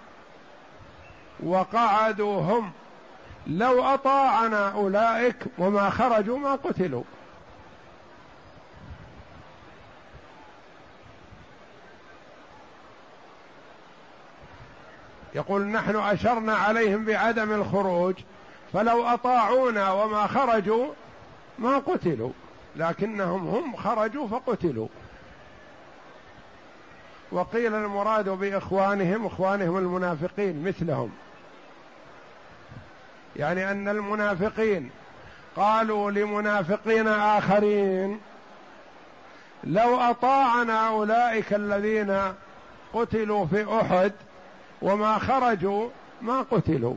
[1.42, 2.72] وقعدوا هم
[3.46, 7.04] لو أطاعنا أولئك وما خرجوا ما قتلوا.
[15.34, 18.14] يقول نحن أشرنا عليهم بعدم الخروج
[18.72, 20.86] فلو أطاعونا وما خرجوا
[21.58, 22.32] ما قتلوا.
[22.78, 24.88] لكنهم هم خرجوا فقتلوا.
[27.32, 31.10] وقيل المراد بإخوانهم إخوانهم المنافقين مثلهم.
[33.36, 34.90] يعني أن المنافقين
[35.56, 38.20] قالوا لمنافقين آخرين
[39.64, 42.32] لو أطاعنا أولئك الذين
[42.94, 44.12] قتلوا في أحد
[44.82, 45.88] وما خرجوا
[46.22, 46.96] ما قتلوا.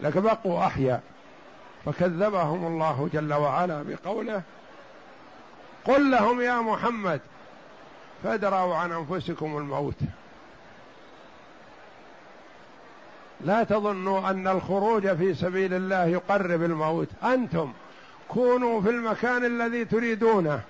[0.00, 1.02] لكن بقوا أحياء.
[1.84, 4.42] فكذبهم الله جل وعلا بقوله
[5.84, 7.20] قل لهم يا محمد
[8.22, 9.98] فادروا عن أنفسكم الموت.
[13.40, 17.08] لا تظنوا أن الخروج في سبيل الله يقرب الموت.
[17.24, 17.72] أنتم
[18.28, 20.60] كونوا في المكان الذي تريدونه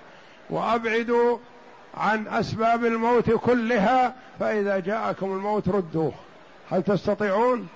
[0.50, 1.38] وأبعدوا
[1.96, 6.12] عن أسباب الموت كلها فإذا جاءكم الموت ردوه.
[6.70, 7.68] هل تستطيعون؟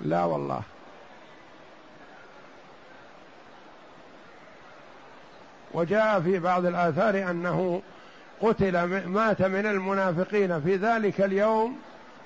[0.00, 0.62] لا والله.
[5.74, 7.82] وجاء في بعض الآثار أنه
[8.40, 10.60] قتل مات من المنافقين.
[10.60, 11.78] في ذلك اليوم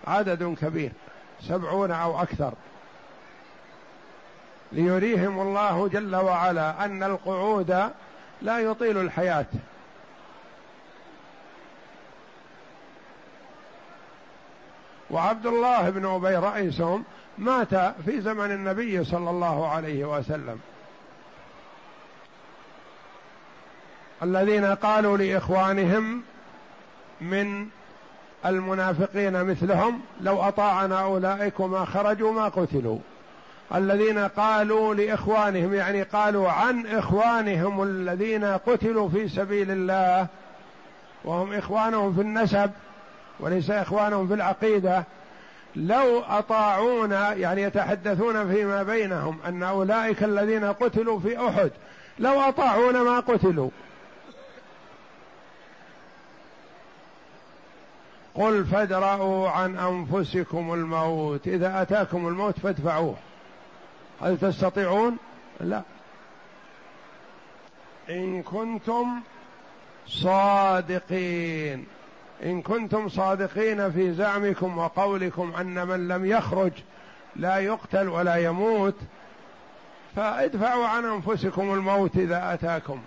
[0.06, 0.92] عدد كبير
[1.40, 2.52] سبعون أو أكثر.
[4.72, 7.90] ليريهم الله جل وعلا أن القعود
[8.42, 9.46] لا يطيل الحياة.
[15.10, 17.04] وعبد الله بن أبي رئيسهم
[17.38, 20.60] مات في زمن النبي صلى الله عليه وسلم.
[24.22, 26.22] الذين قالوا لإخوانهم
[27.20, 27.66] من
[28.46, 32.98] المنافقين مثلهم لو أطاعنا أولئك ما خرجوا ما قتلوا.
[33.74, 40.26] الذين قالوا لإخوانهم يعني قالوا عن إخوانهم الذين قتلوا في سبيل الله
[41.24, 42.70] وهم إخوانهم في النسب
[43.40, 45.04] وليس إخوانهم في العقيدة.
[45.76, 51.70] لو أطاعونا يعني يتحدثون فيما بينهم أن أولئك الذين قتلوا في أحد
[52.18, 53.70] لو أطاعونا ما قتلوا.
[58.34, 61.48] قل فادرأوا عن أنفسكم الموت.
[61.48, 63.16] إذا أتاكم الموت فادفعوه.
[64.22, 65.16] هل تستطيعون؟
[65.60, 65.82] لا.
[68.10, 69.06] إن كنتم
[70.06, 71.86] صادقين.
[72.44, 76.72] إن كنتم صادقين في زعمكم وقولكم أن من لم يخرج
[77.36, 78.96] لا يقتل ولا يموت
[80.16, 83.00] فادفعوا عن أنفسكم الموت إذا أتاكم.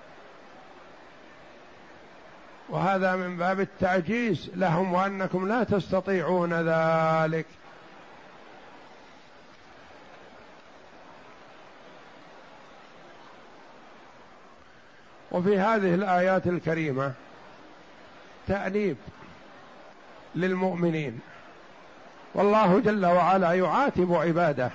[2.70, 7.46] وهذا من باب التعجيز لهم وأنكم لا تستطيعون ذلك.
[15.32, 17.14] وفي هذه الآيات الكريمة
[18.48, 18.98] تأنيب
[20.36, 21.20] للمؤمنين.
[22.36, 24.72] والله جل وعلا يعاتب عباده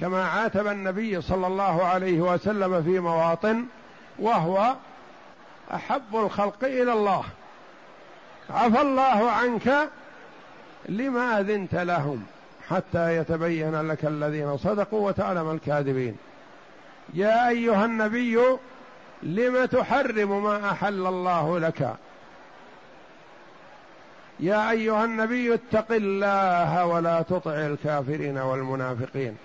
[0.00, 3.64] كما عاتب النبي صلى الله عليه وسلم في مواطن
[4.18, 4.74] وهو
[5.74, 7.24] أحب الخلق إلى الله.
[8.50, 9.88] عفى الله عنك
[10.88, 12.26] لما اذنت لهم
[12.68, 16.16] حتى يتبين لك الذين صدقوا وتعلم الكاذبين.
[17.14, 18.38] يا أيها النبي
[19.22, 21.94] لم تحرم ما أحل الله لك؟
[24.40, 29.36] يا أيها النبي اتق الله ولا تطع الكافرين والمنافقين.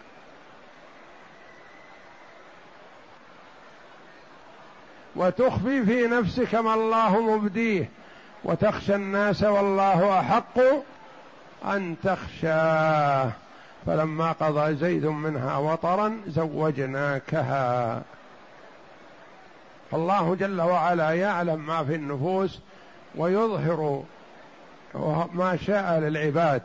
[5.16, 7.90] وتخفي في نفسك ما الله مبديه.
[8.44, 10.60] وتخشى الناس والله أحق
[11.66, 13.32] أن تخشاه.
[13.86, 18.02] فلما قضى زيد منها وطرا زوجناكها.
[19.92, 22.60] فالله جل وعلا يعلم ما في النفوس
[23.16, 24.04] ويظهر
[25.34, 26.62] ما شاء للعباد.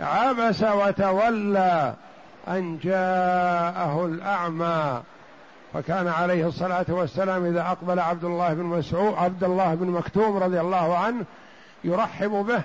[0.00, 1.94] عبس وتولى
[2.48, 5.02] أن جاءه الأعمى.
[5.78, 10.60] فكان عليه الصلاة والسلام إذا أقبل عبد الله بن مسعود عبد الله بن مكتوم رضي
[10.60, 11.24] الله عنه
[11.84, 12.62] يرحب به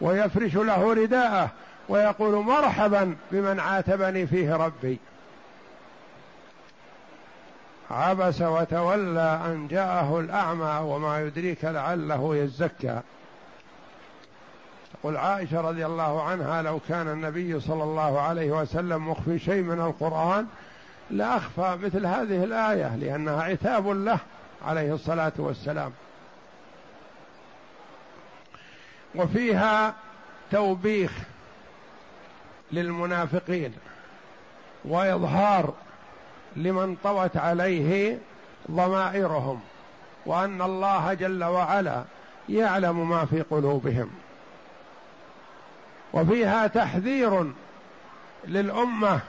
[0.00, 1.50] ويفرش له رداءه
[1.88, 4.98] ويقول مرحبا بمن عاتبني فيه ربي.
[7.90, 13.00] عبس وتولى أن جاءه الأعمى وما يدريك لعله يزكى.
[14.92, 19.80] تقول عائشة رضي الله عنها لو كان النبي صلى الله عليه وسلم مخفي شيء من
[19.80, 20.46] القرآن
[21.10, 24.18] لاخفى مثل هذه الآية لأنها عتاب له
[24.66, 25.92] عليه الصلاة والسلام.
[29.14, 29.94] وفيها
[30.50, 31.12] توبيخ
[32.72, 33.74] للمنافقين
[34.84, 35.74] وإظهار
[36.56, 38.18] لمن طوت عليه
[38.70, 39.60] ضمائرهم
[40.26, 42.04] وأن الله جل وعلا
[42.48, 44.10] يعلم ما في قلوبهم.
[46.12, 47.52] وفيها تحذير
[48.44, 49.20] للأمة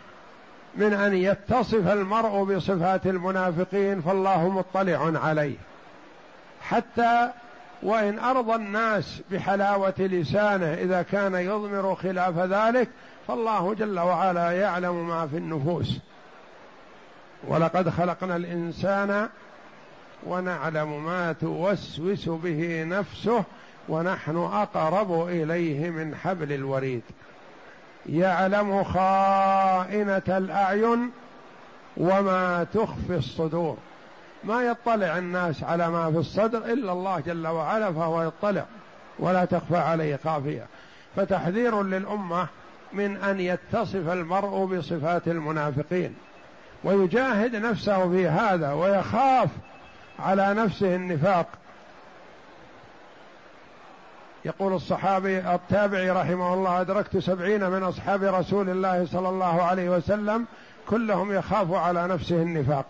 [0.78, 5.56] من أن يتصف المرء بصفات المنافقين فالله مطلع عليه.
[6.62, 7.30] حتى
[7.84, 12.90] وإن أرضى الناس بحلاوة لسانه إذا كان يضمر خلاف ذلك
[13.28, 16.00] فالله جل وعلا يعلم ما في النفوس.
[17.48, 19.30] ولقد خلقنا الإنسان
[20.28, 23.44] ونعلم ما توسوس به نفسه
[23.90, 27.04] ونحن أقرب إليه من حبل الوريد.
[28.06, 31.12] يعلم خائنة الأعين
[31.98, 33.78] وما تخفي الصدور.
[34.44, 38.66] ما يطلع الناس على ما في الصدر إلا الله جل وعلا فهو يطلع
[39.20, 40.66] ولا تخفى عليه خافية.
[41.16, 42.48] فتحذير للأمة
[42.94, 46.16] من أن يتصف المرء بصفات المنافقين
[46.84, 49.50] ويجاهد نفسه في هذا ويخاف
[50.20, 51.48] على نفسه النفاق.
[54.46, 60.46] يقول الصحابي التابعي رحمه الله أدركت سبعين من أصحاب رسول الله صلى الله عليه وسلم
[60.90, 62.86] كلهم يخاف على نفسه النفاق.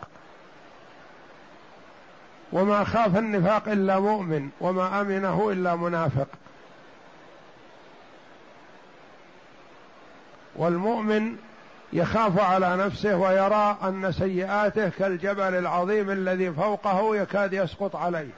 [2.51, 6.27] وما خاف النفاق إلا مؤمن وما أمنه إلا منافق.
[10.55, 11.35] والمؤمن
[11.93, 18.31] يخاف على نفسه ويرى أن سيئاته كالجبل العظيم الذي فوقه يكاد يسقط عليه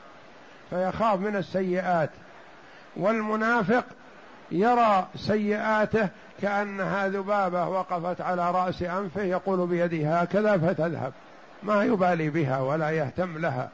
[0.70, 2.10] فيخاف من السيئات.
[2.96, 3.86] والمنافق
[4.52, 6.10] يرى سيئاته
[6.42, 11.14] كأنها ذبابة وقفت على رأس أنفه يقول بيده هكذا فتذهب.
[11.64, 13.70] ما يبالي بها ولا يهتم لها.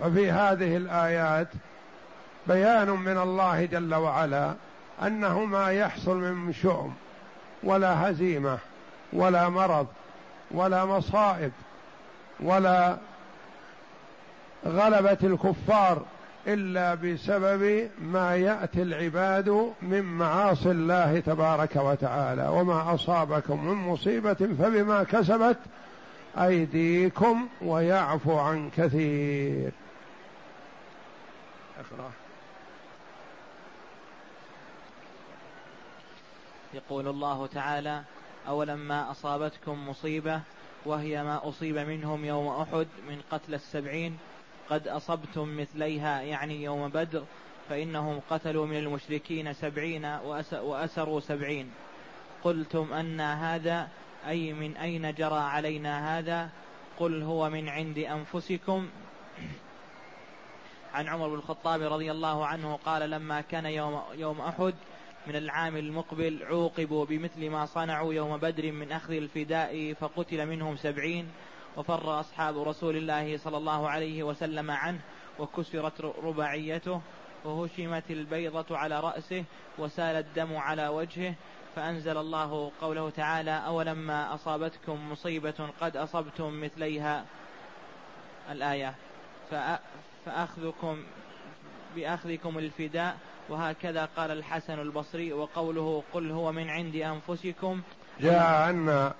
[0.00, 1.48] ففي هذه الآيات
[2.46, 4.54] بيان من الله جل وعلا
[5.02, 6.94] أنه ما يحصل من شؤم
[7.62, 8.58] ولا هزيمة
[9.12, 9.86] ولا مرض
[10.50, 11.52] ولا مصائب
[12.40, 12.96] ولا
[14.66, 16.02] غلبه الكفار
[16.46, 22.48] إلا بسبب ما يأتي العباد من معاصي الله تبارك وتعالى.
[22.48, 25.58] وما أصابكم من مصيبة فبما كسبت
[26.38, 29.72] أيديكم ويعفو عن كثير.
[36.74, 38.02] يقول الله تعالى
[38.48, 40.40] أولما أصابتكم مصيبة
[40.84, 44.18] وهي ما أصيب منهم يوم أحد من قتل السبعين
[44.70, 47.24] قد أصبتم مثليها يعني يوم بدر
[47.68, 50.04] فإنهم قتلوا من المشركين سبعين
[50.52, 51.70] وأسروا سبعين.
[52.44, 53.88] قلتم أن هذا
[54.28, 56.48] أي من أين جرى علينا هذا؟
[56.98, 58.88] قل هو من عند أنفسكم.
[60.94, 64.74] عن عمر بن الخطاب رضي الله عنه قال لما كان يوم, يوم أحد
[65.26, 71.28] من العام المقبل عوقبوا بمثل ما صنعوا يوم بدر من أخذ الفداء فقتل منهم سبعين.
[71.76, 75.00] وفر أصحاب رسول الله صلى الله عليه وسلم عنه
[75.38, 77.00] وكسرت رباعيته
[77.44, 79.44] وهشمت البيضة على رأسه
[79.78, 81.34] وسال الدم على وجهه
[81.76, 87.24] فأنزل الله قوله تعالى أولما أصابتكم مصيبة قد أصبتم مثليها.
[88.50, 88.94] الآية
[90.26, 91.02] فأخذكم
[91.96, 93.16] بأخذكم الفداء
[93.48, 97.82] وهكذا قال الحسن البصري وقوله قل هو من عند أنفسكم.
[98.20, 99.12] جاء أن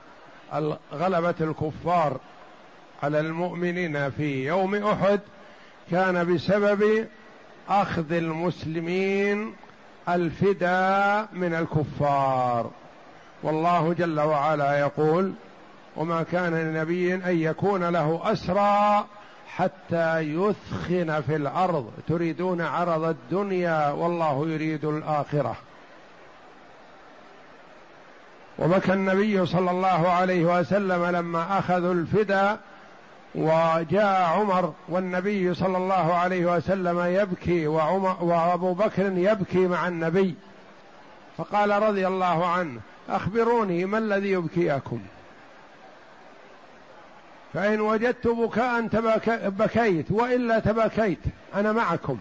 [0.92, 2.20] غلبة الكفار
[3.02, 5.20] على المؤمنين في يوم أحد
[5.90, 7.06] كان بسبب
[7.68, 9.54] أخذ المسلمين
[10.08, 12.70] الفداء من الكفار.
[13.42, 15.32] والله جل وعلا يقول
[15.96, 19.04] وما كان لنبي أن يكون له أسرى
[19.48, 21.90] حتى يثخن في الأرض.
[22.08, 25.56] تريدون عرض الدنيا والله يريد الآخرة.
[28.58, 32.58] وبكى النبي صلى الله عليه وسلم لما أخذوا الفدا
[33.36, 40.34] وجاء عمر والنبي صلى الله عليه وسلم يبكي وعمر وأبو بكر يبكي مع النبي.
[41.38, 45.00] فقال رضي الله عنه أخبروني ما الذي يبكيكم.
[47.54, 51.20] فإن وجدت بكاء بكيت وإلا تبكيت
[51.54, 52.18] أنا معكم.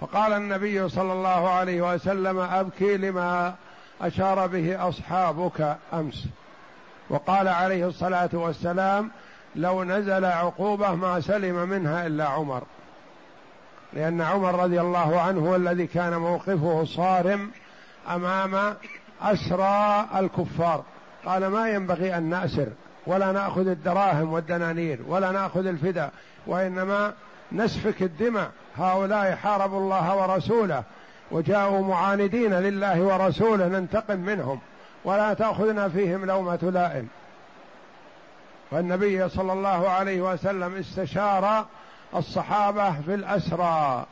[0.00, 3.54] فقال النبي صلى الله عليه وسلم أبكي لما
[4.00, 6.26] أشار به أصحابك أمس.
[7.10, 9.10] وقال عليه الصلاة والسلام
[9.56, 12.62] لو نزل عقوبة ما سلم منها إلا عمر.
[13.92, 17.50] لأن عمر رضي الله عنه هو الذي كان موقفه صارم
[18.10, 18.74] أمام
[19.22, 20.84] أسرى الكفار.
[21.26, 22.66] قال ما ينبغي أن نأسر
[23.06, 26.12] ولا نأخذ الدراهم والدنانير ولا نأخذ الفداء
[26.46, 27.12] وإنما
[27.52, 28.50] نسفك الدماء.
[28.76, 30.82] هؤلاء حاربوا الله ورسوله
[31.30, 34.60] وجاءوا معاندين لله ورسوله ننتقم منهم.
[35.04, 37.08] ولا تأخذنا فيهم لومة لائم.
[38.70, 41.66] والنبي صلى الله عليه وسلم استشار
[42.16, 44.06] الصحابة في الأسرى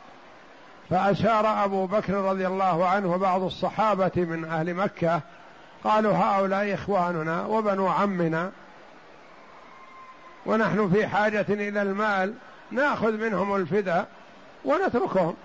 [0.89, 5.21] فأشار أبو بكر رضي الله عنه وبعض الصحابة من أهل مكة
[5.83, 8.51] قالوا هؤلاء إخواننا وبنو عمنا
[10.45, 12.33] ونحن في حاجة إلى المال
[12.71, 14.07] نأخذ منهم الفداء
[14.65, 15.35] ونتركهم.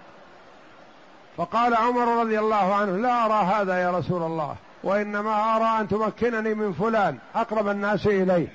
[1.36, 4.56] فقال عمر رضي الله عنه لا أرى هذا يا رسول الله.
[4.84, 8.48] وإنما أرى أن تمكنني من فلان أقرب الناس إليه.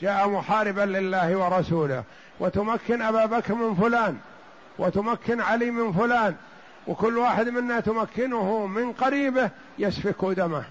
[0.00, 2.04] جاء محاربا لله ورسوله.
[2.40, 4.18] وتمكن أبا بكر من فلان
[4.78, 6.34] وتمكن علي من فلان.
[6.86, 10.64] وكل واحد منا تمكنه من قريبه يسفك دمه.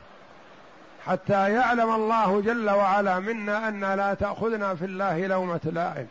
[1.06, 6.08] حتى يعلم الله جل وعلا منا أن لا تأخذنا في الله لومة لائم.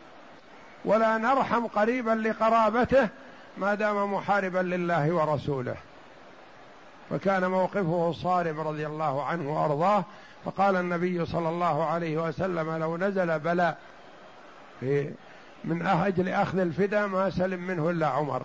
[0.85, 3.07] ولا نرحم قريبا لقرابته
[3.57, 5.75] ما دام محاربا لله ورسوله.
[7.09, 10.03] فكان موقفه صارم رضي الله عنه وأرضاه
[10.45, 13.77] فقال النبي صلى الله عليه وسلم لو نزل بلاء
[14.79, 15.11] في
[15.63, 18.43] من أجل اخذ الفداء ما سلم منه إلا عمر.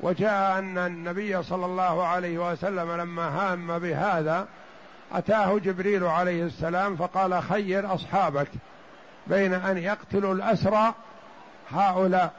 [0.00, 4.46] وجاء أن النبي صلى الله عليه وسلم لما هام بهذا
[5.12, 8.48] أتاه جبريل عليه السلام فقال خير أصحابك
[9.26, 10.94] بين أن يقتلوا الأسرى
[11.70, 12.32] هؤلاء.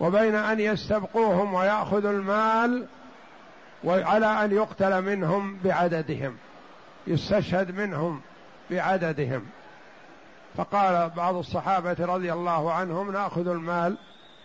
[0.00, 2.86] وبين أن يستبقوهم ويأخذوا المال
[3.84, 6.36] وعلى أن يقتل منهم بعددهم
[7.06, 8.20] يستشهد منهم
[8.70, 9.46] بعددهم.
[10.56, 13.96] فقال بعض الصحابة رضي الله عنهم نأخذ المال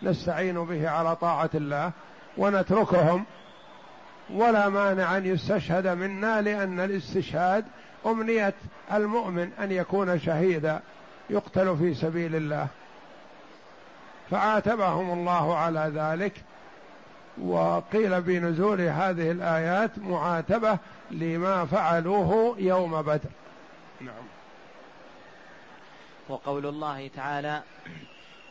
[0.02, 1.92] نستعين به على طاعة الله
[2.36, 3.24] ونتركهم.
[4.30, 7.64] ولا مانع أن يستشهد منا لأن الاستشهاد
[8.06, 8.54] أمنية
[8.92, 10.80] المؤمن أن يكون شهيدا
[11.30, 12.66] يقتل في سبيل الله.
[14.30, 16.32] فعاتبهم الله على ذلك.
[17.42, 20.78] وقيل بنزول هذه الآيات معاتبة
[21.10, 23.30] لما فعلوه يوم بدر.
[24.00, 24.24] نعم.
[26.28, 27.62] وقول الله تعالى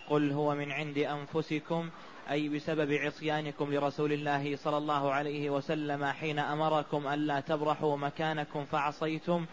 [0.09, 1.89] قل هو من عند أنفسكم
[2.31, 9.45] أي بسبب عصيانكم لرسول الله صلى الله عليه وسلم حين أمركم ألا تبرحوا مكانكم فعصيتم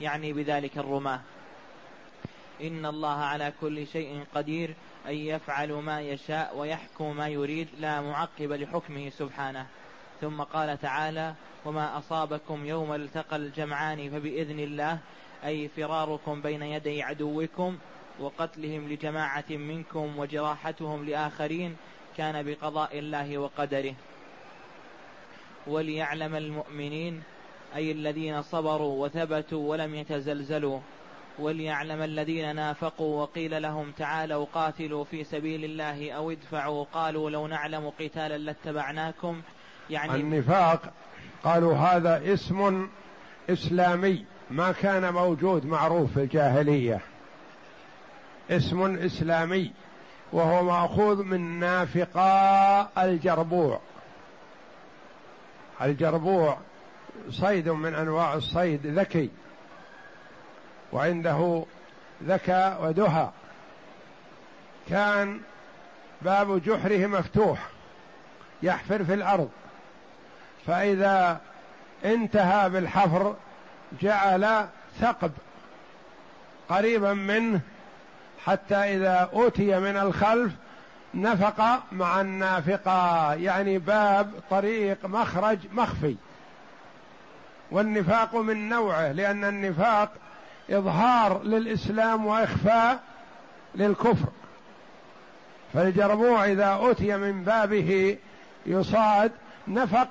[0.00, 1.20] يعني بذلك الرماة.
[2.62, 4.74] إن الله على كل شيء قدير
[5.06, 9.66] أن يفعل ما يشاء ويحكم ما يريد لا معقب لحكمه سبحانه.
[10.20, 11.34] ثم قال تعالى
[11.64, 14.98] وما أصابكم يوم التقى الجمعان فبإذن الله
[15.44, 17.78] أي فراركم بين يدي عدوكم
[18.20, 21.76] وقتلهم لجماعة منكم وجراحتهم لآخرين
[22.16, 23.94] كان بقضاء الله وقدره.
[25.66, 27.22] وليعلم المؤمنين
[27.76, 30.80] أي الذين صبروا وثبتوا ولم يتزلزلوا.
[31.38, 37.92] وليعلم الذين نافقوا وقيل لهم تعالوا قاتلوا في سبيل الله أو ادفعوا قالوا لو نعلم
[38.00, 39.40] قتالا لاتبعناكم.
[39.90, 40.92] يعني النفاق
[41.44, 42.88] قالوا هذا اسم
[43.50, 47.00] إسلامي ما كان موجود معروف في الجاهلية.
[48.50, 49.72] اسم إسلامي
[50.32, 53.80] وهو مأخوذ من نافقا الجربوع.
[55.82, 56.58] الجربوع
[57.30, 59.30] صيد من أنواع الصيد ذكي.
[60.92, 61.64] وعنده
[62.24, 63.28] ذكاء ودهى.
[64.88, 65.40] كان
[66.22, 67.58] باب جحره مفتوح
[68.62, 69.50] يحفر في الأرض.
[70.66, 71.40] فإذا
[72.04, 73.36] انتهى بالحفر
[74.02, 74.66] جعل
[75.00, 75.32] ثقب
[76.68, 77.60] قريبا منه
[78.44, 80.52] حتى إذا أوتي من الخلف
[81.14, 86.16] نفق مع النافقة يعني باب طريق مخرج مخفي.
[87.70, 90.12] والنفاق من نوعه لأن النفاق
[90.70, 93.00] إظهار للإسلام وإخفاء
[93.74, 94.28] للكفر.
[95.74, 98.16] فالجربوع إذا أتي من بابه
[98.66, 99.32] يصاد
[99.68, 100.08] نفق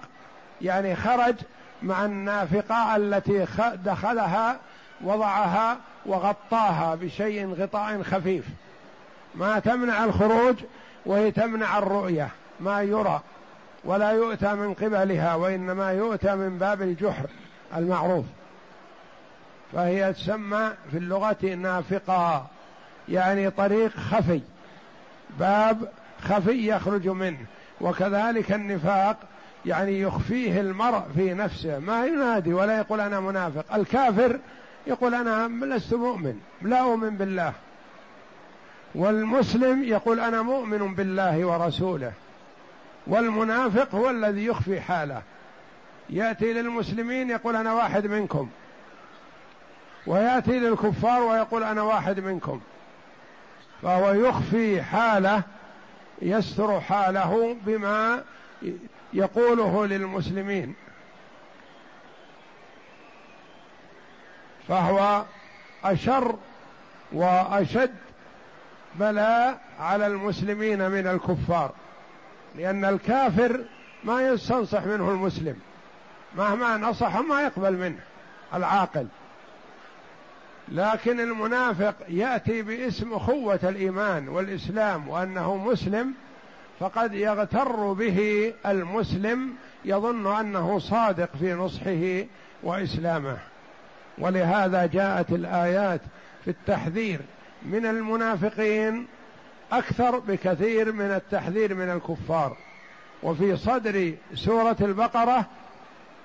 [0.62, 1.36] يعني خرج
[1.82, 3.45] مع النافقة التي
[3.86, 4.60] دخلها
[5.01, 8.45] وضعها وغطاها بشيء غطاء خفيف.
[9.36, 10.55] ما تمنع الخروج
[11.05, 12.30] وهي تمنع الرؤية
[12.60, 13.22] ما يرى
[13.84, 17.26] ولا يؤتى من قبلها وإنما يؤتى من باب الجحر
[17.78, 18.26] المعروف.
[19.74, 22.47] فهي تسمى في اللغة نافقة
[23.09, 24.41] يعني طريق خفي
[25.39, 25.91] باب
[26.22, 27.45] خفي يخرج منه
[27.82, 29.18] وكذلك النفاق
[29.65, 34.39] يعني يخفيه المرء في نفسه ما ينادي ولا يقول أنا منافق الكافر
[34.88, 37.53] يقول أنا لست مؤمن لا أؤمن بالله
[38.95, 42.11] والمسلم يقول أنا مؤمن بالله ورسوله
[43.07, 45.22] والمنافق هو الذي يخفي حاله
[46.09, 48.49] يأتي للمسلمين يقول أنا واحد منكم.
[50.08, 52.62] ويأتي للكفار ويقول أنا واحد منكم.
[53.82, 55.43] فهو يخفي حاله
[56.22, 58.24] يستر حاله بما
[59.14, 60.76] يقوله للمسلمين.
[64.68, 65.24] فهو
[65.84, 66.36] أشر
[67.12, 67.95] وأشد
[68.95, 71.72] بلاء على المسلمين من الكفار
[72.55, 73.66] لأن الكافر
[74.03, 75.60] ما يستنصح منه المسلم
[76.36, 77.99] مهما نصح ما يقبل منه
[78.53, 79.08] العاقل.
[80.72, 86.13] لكن المنافق يأتي باسم اخوه الإيمان والإسلام وأنه مسلم
[86.80, 89.53] فقد يغتر به المسلم
[89.86, 92.28] يظن أنه صادق في نصحه
[92.63, 93.38] وإسلامه.
[94.18, 96.01] ولهذا جاءت الآيات
[96.45, 97.20] في التحذير
[97.65, 99.07] من المنافقين
[99.72, 102.57] أكثر بكثير من التحذير من الكفار.
[103.24, 105.45] وفي صدر سورة البقرة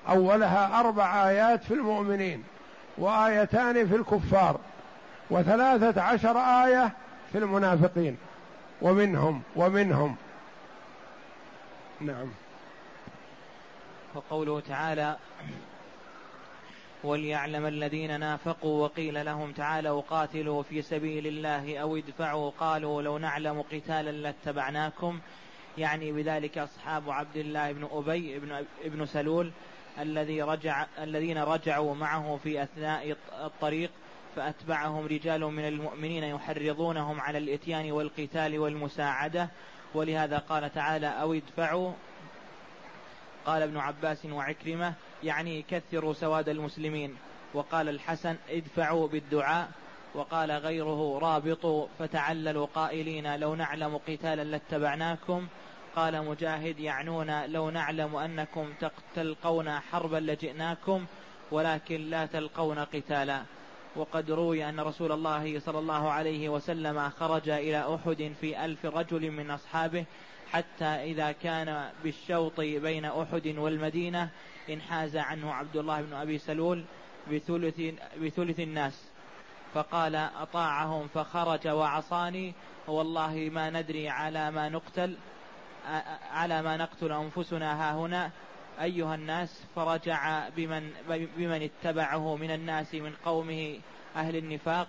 [0.08, 2.42] أولها أربع آيات في المؤمنين.
[2.98, 4.60] وآيتان في الكفار
[5.30, 6.92] وثلاثة عشر آية
[7.32, 8.16] في المنافقين
[8.82, 10.16] ومنهم ومنهم.
[12.00, 12.28] نعم.
[14.14, 15.16] وقوله تعالى
[17.04, 23.62] وليعلم الذين نافقوا وقيل لهم تعالوا قاتلوا في سبيل الله أو ادفعوا قالوا لو نعلم
[23.72, 25.20] قتالا لاتبعناكم.
[25.78, 29.52] يعني بذلك أصحاب عبد الله بن أبي بن ابن سلول
[29.98, 33.90] الذي رجع الذين رجعوا معه في أثناء الطريق
[34.36, 39.48] فأتبعهم رجال من المؤمنين يحرضونهم على الإتيان والقتال والمساعدة.
[39.94, 41.92] ولهذا قال تعالى أو ادفعوا
[43.46, 47.16] قال ابن عباس وعكرمة يعني كثروا سواد المسلمين.
[47.54, 49.70] وقال الحسن ادفعوا بالدعاء.
[50.14, 55.46] وقال غيره رابطوا فتعللوا قائلين لو نعلم قتالا لاتبعناكم.
[55.96, 58.72] قال مجاهد يعنون لو نعلم أنكم
[59.14, 61.04] تلقون حربا لجئناكم
[61.50, 63.42] ولكن لا تلقون قتالا.
[63.96, 69.30] وقد روي أن رسول الله صلى الله عليه وسلم خرج إلى أحد في ألف رجل
[69.30, 70.04] من أصحابه
[70.52, 74.28] حتى إذا كان بالشوط بين أحد والمدينة
[74.70, 76.84] انحاز عنه عبد الله بن أبي سلول
[77.32, 77.80] بثلث,
[78.22, 79.04] بثلث الناس.
[79.74, 82.54] فقال أطاعهم فخرج وعصاني
[82.86, 85.16] والله ما ندري على ما نقتل.
[86.32, 88.30] على ما نقتل أنفسنا ها هنا.
[88.80, 93.78] أيها الناس فرجع بمن, بمن اتبعه من الناس من قومه
[94.16, 94.88] أهل النفاق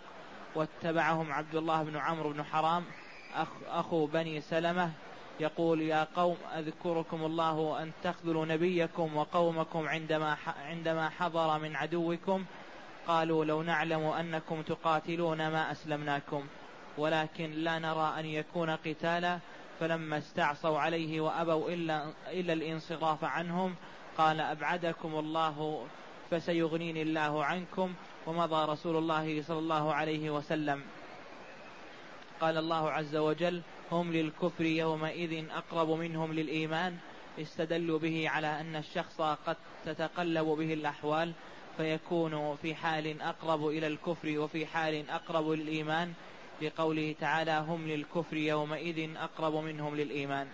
[0.55, 2.83] واتبعهم عبد الله بن عمرو بن حرام
[3.35, 4.91] أخ أخو بني سلمة
[5.39, 12.45] يقول يا قوم أذكركم الله أن تخذلوا نبيكم وقومكم عندما عندما حضر من عدوكم.
[13.07, 16.47] قالوا لو نعلم أنكم تقاتلون ما أسلمناكم
[16.97, 19.39] ولكن لا نرى أن يكون قتالا
[19.80, 23.76] فلما استعصوا عليه وأبوا إلا, إلا الانصراف عنهم
[24.17, 25.86] قال أبعدكم الله
[26.32, 27.93] فسيغنيني الله عنكم
[28.28, 30.84] ومضى رسول الله صلى الله عليه وسلم.
[32.41, 33.61] قال الله عز وجل
[33.91, 36.97] هم للكفر يومئذ أقرب منهم للإيمان
[37.41, 41.34] استدلوا به على أن الشخص قد تتقلب به الأحوال
[41.78, 46.13] فيكون في حال أقرب إلى الكفر وفي حال أقرب للإيمان
[46.61, 50.47] لقوله تعالى هم للكفر يومئذ أقرب منهم للإيمان.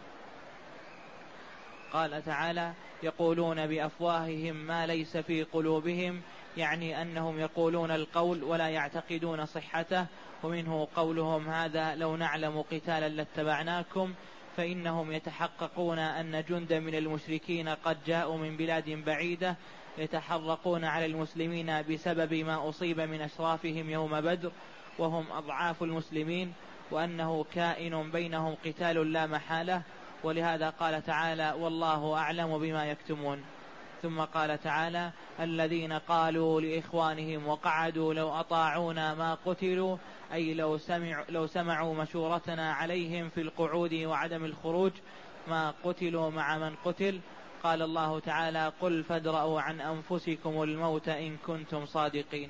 [1.93, 2.73] قال تعالى
[3.03, 6.21] يقولون بأفواههم ما ليس في قلوبهم
[6.57, 10.05] يعني أنهم يقولون القول ولا يعتقدون صحته
[10.43, 14.13] ومنه قولهم هذا لو نعلم قتالا لاتبعناكم
[14.57, 19.55] فإنهم يتحققون أن جندا من المشركين قد جاءوا من بلاد بعيدة
[19.97, 24.51] يتحرقون على المسلمين بسبب ما أصيب من أشرافهم يوم بدر
[24.99, 26.53] وهم أضعاف المسلمين
[26.91, 29.81] وأنه كائن بينهم قتال لا محالة.
[30.23, 33.43] ولهذا قال تعالى والله أعلم بما يكتمون.
[34.01, 39.97] ثم قال تعالى الذين قالوا لإخوانهم وقعدوا لو أطاعونا ما قتلوا
[40.33, 44.91] أي لو, سمع لو سمعوا مشورتنا عليهم في القعود وعدم الخروج
[45.47, 47.19] ما قتلوا مع من قتل.
[47.63, 52.49] قال الله تعالى قل فادرأوا عن أنفسكم الموت إن كنتم صادقين.